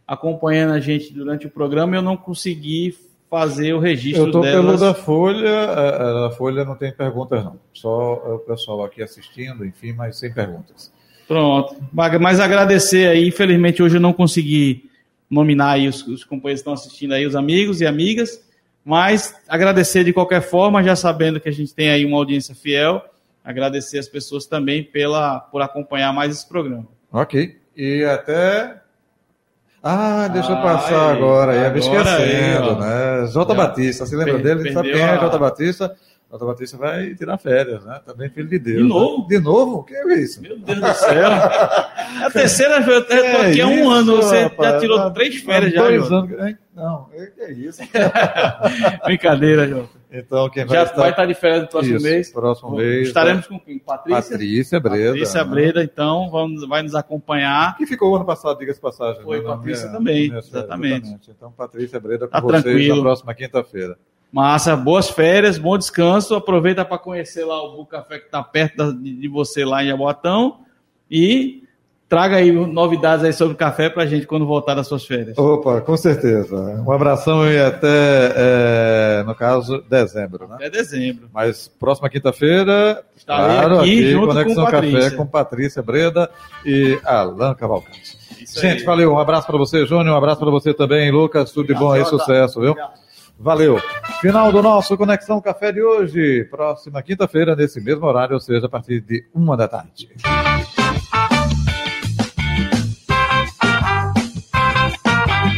acompanhando 0.08 0.74
a 0.74 0.80
gente 0.80 1.14
durante 1.14 1.48
o 1.48 1.50
programa 1.50 1.96
eu 1.96 2.02
não 2.02 2.18
consegui 2.18 2.96
fazer 3.30 3.74
o 3.74 3.80
registro 3.80 4.28
Eu 4.28 4.42
delas. 4.42 4.52
pelo 4.52 4.78
da 4.78 4.94
Folha, 4.94 5.50
a, 5.50 6.28
a 6.28 6.32
Folha 6.32 6.64
não 6.64 6.76
tem 6.76 6.92
perguntas 6.92 7.44
não. 7.44 7.60
Só 7.74 8.14
o 8.36 8.40
pessoal 8.40 8.84
aqui 8.84 9.02
assistindo, 9.02 9.66
enfim, 9.66 9.92
mas 9.94 10.20
sem 10.20 10.32
perguntas. 10.32 10.92
Pronto. 11.28 11.76
Mas 11.92 12.20
mas 12.22 12.40
agradecer 12.40 13.08
aí, 13.08 13.28
infelizmente 13.28 13.82
hoje 13.82 13.98
eu 13.98 14.02
não 14.02 14.14
consegui 14.14 14.90
nominar 15.30 15.72
aí 15.72 15.88
os, 15.88 16.06
os 16.06 16.24
companheiros 16.24 16.62
que 16.62 16.70
estão 16.70 16.74
assistindo 16.74 17.14
aí, 17.14 17.26
os 17.26 17.36
amigos 17.36 17.82
e 17.82 17.88
amigas, 17.88 18.40
mas 18.86 19.36
agradecer 19.48 20.04
de 20.04 20.14
qualquer 20.14 20.42
forma, 20.42 20.84
já 20.84 20.96
sabendo 20.96 21.40
que 21.40 21.50
a 21.50 21.54
gente 21.54 21.74
tem 21.74 21.90
aí 21.90 22.06
uma 22.06 22.18
audiência 22.18 22.54
fiel, 22.54 23.04
agradecer 23.44 23.98
as 23.98 24.08
pessoas 24.08 24.46
também 24.46 24.84
pela, 24.84 25.40
por 25.40 25.62
acompanhar 25.62 26.14
mais 26.14 26.32
esse 26.32 26.48
programa. 26.48 26.88
Ok. 27.12 27.58
E 27.76 28.04
até. 28.04 28.83
Ah, 29.84 30.30
deixa 30.30 30.50
eu 30.52 30.56
Ah, 30.56 30.62
passar 30.62 31.10
aí, 31.12 31.18
agora, 31.18 31.54
ia 31.56 31.60
me 31.62 31.66
agora 31.68 31.80
esquecendo, 31.80 32.70
aí, 32.72 32.80
né? 32.80 33.28
J. 33.28 33.46
Já 33.50 33.54
Batista, 33.54 34.06
você 34.06 34.16
lembra 34.16 34.34
per- 34.36 34.44
dele? 34.44 34.72
Sabe 34.74 34.92
quem 34.94 35.02
é 35.02 35.10
a- 35.10 35.18
J. 35.18 35.38
Batista? 35.38 35.96
J. 36.32 36.46
Batista 36.46 36.78
vai 36.78 37.14
tirar 37.16 37.38
férias, 37.38 37.84
né? 37.84 38.00
Também 38.06 38.30
filho 38.30 38.48
de 38.48 38.60
Deus. 38.60 38.78
De 38.78 38.84
né? 38.84 38.90
novo? 38.90 39.28
De 39.28 39.40
novo? 39.40 39.76
O 39.80 39.84
que 39.84 39.94
é 39.94 40.14
isso? 40.20 40.42
Meu 40.42 40.58
Deus 40.58 40.80
do 40.80 40.94
céu! 40.94 41.32
É 41.32 42.26
a 42.26 42.30
terceira 42.32 42.80
vez, 42.80 42.98
eu 42.98 43.06
tô 43.06 43.14
aqui 43.42 43.60
há 43.62 43.68
um 43.68 43.90
ano, 43.90 44.16
você 44.18 44.38
já 44.38 44.44
rapaz? 44.44 44.80
tirou 44.82 45.00
Há- 45.00 45.12
três 45.12 45.36
férias 45.42 45.74
já, 45.74 45.82
Dois 45.82 46.08
Jota. 46.08 46.16
anos. 46.16 46.48
hein? 46.48 46.58
Não, 46.74 47.10
é 47.14 47.26
que 47.26 47.42
é 47.42 47.52
isso. 47.52 47.82
Brincadeira, 49.06 49.68
Jota. 49.68 49.90
Então, 50.16 50.48
quem 50.50 50.64
vai 50.64 50.78
Já 50.78 50.84
estar... 50.84 50.96
vai 51.02 51.10
estar 51.10 51.26
de 51.26 51.34
férias 51.34 51.62
no 51.64 51.68
próximo 51.70 51.96
Isso, 51.96 52.06
mês. 52.06 52.32
Próximo 52.32 52.76
mês. 52.76 53.08
Estaremos 53.08 53.48
com 53.48 53.60
quem? 53.60 53.80
Patrícia? 53.80 54.22
Patrícia 54.32 54.80
Breda. 54.80 55.08
Patrícia 55.08 55.44
né? 55.44 55.50
Breda, 55.50 55.84
então, 55.84 56.30
vamos, 56.30 56.68
vai 56.68 56.84
nos 56.84 56.94
acompanhar. 56.94 57.76
Que 57.78 57.88
ficou 57.88 58.16
ano 58.16 58.24
passado, 58.24 58.60
diga-se 58.60 58.80
passagem. 58.80 59.24
Foi, 59.24 59.40
né? 59.40 59.44
Na 59.48 59.56
Patrícia 59.58 59.86
minha- 59.88 59.98
também, 59.98 60.28
na 60.28 60.34
minha 60.34 60.42
série, 60.44 60.58
exatamente. 60.60 61.32
Então, 61.32 61.52
Patrícia 61.52 62.00
Breda 62.00 62.28
com 62.28 62.32
Tá 62.32 62.40
vocês 62.42 62.62
tranquilo. 62.64 62.96
na 62.98 63.02
próxima 63.02 63.34
quinta-feira. 63.34 63.98
Massa, 64.32 64.76
boas 64.76 65.10
férias, 65.10 65.58
bom 65.58 65.78
descanso. 65.78 66.36
Aproveita 66.36 66.86
para 66.86 66.98
conhecer 67.00 67.44
lá 67.44 67.62
o 67.64 67.76
Bu 67.78 67.86
Café 67.88 68.20
que 68.20 68.26
está 68.26 68.44
perto 68.44 68.78
da- 68.78 68.92
de, 68.92 69.16
de 69.16 69.28
você 69.28 69.66
lá 69.66 69.84
em 69.84 69.88
Jaboatão. 69.88 70.60
E 71.10 71.63
traga 72.14 72.36
aí 72.36 72.52
novidades 72.52 73.26
aí 73.26 73.34
sobre 73.34 73.56
o 73.56 73.58
café 73.58 73.90
para 73.90 74.04
a 74.04 74.06
gente 74.06 74.28
quando 74.28 74.46
voltar 74.46 74.76
das 74.76 74.86
suas 74.88 75.04
férias. 75.04 75.36
Opa, 75.36 75.82
com 75.82 75.98
certeza. 75.98 76.56
Um 76.56 76.92
abração 76.92 77.52
e 77.52 77.60
até, 77.60 77.88
é, 78.36 79.24
no 79.26 79.34
caso, 79.34 79.84
dezembro, 79.90 80.48
né? 80.48 80.58
Até 80.58 80.70
dezembro. 80.70 81.28
Mas 81.34 81.68
próxima 81.68 82.08
quinta-feira, 82.12 83.04
claro, 83.26 83.80
aqui 83.80 83.94
aqui, 83.94 84.12
junto 84.12 84.28
Conexão 84.28 84.64
com 84.64 84.72
Patrícia. 84.72 85.02
Café 85.02 85.16
com 85.16 85.26
Patrícia 85.26 85.82
Breda 85.82 86.30
e 86.64 87.00
Alan 87.04 87.56
Cavalcante. 87.56 88.16
Isso 88.40 88.62
Gente, 88.62 88.82
aí. 88.82 88.86
valeu. 88.86 89.14
Um 89.14 89.20
abraço 89.20 89.48
para 89.48 89.58
você, 89.58 89.84
Júnior. 89.84 90.14
Um 90.14 90.18
abraço 90.18 90.40
para 90.40 90.52
você 90.52 90.72
também, 90.72 91.10
Lucas. 91.10 91.52
Tudo 91.52 91.74
de 91.74 91.74
bom 91.74 91.92
aí, 91.92 92.06
sucesso, 92.06 92.62
viu? 92.62 92.76
Valeu. 93.40 93.80
Final 94.22 94.52
do 94.52 94.62
nosso 94.62 94.96
Conexão 94.96 95.42
Café 95.42 95.72
de 95.72 95.82
hoje. 95.82 96.44
Próxima 96.52 97.02
quinta-feira, 97.02 97.56
nesse 97.56 97.82
mesmo 97.82 98.06
horário, 98.06 98.36
ou 98.36 98.40
seja, 98.40 98.68
a 98.68 98.70
partir 98.70 99.02
de 99.02 99.26
uma 99.34 99.58
da 99.58 99.68
tarde. 99.68 100.10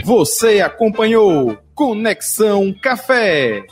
Você 0.05 0.61
acompanhou 0.61 1.57
Conexão 1.73 2.71
Café. 2.79 3.63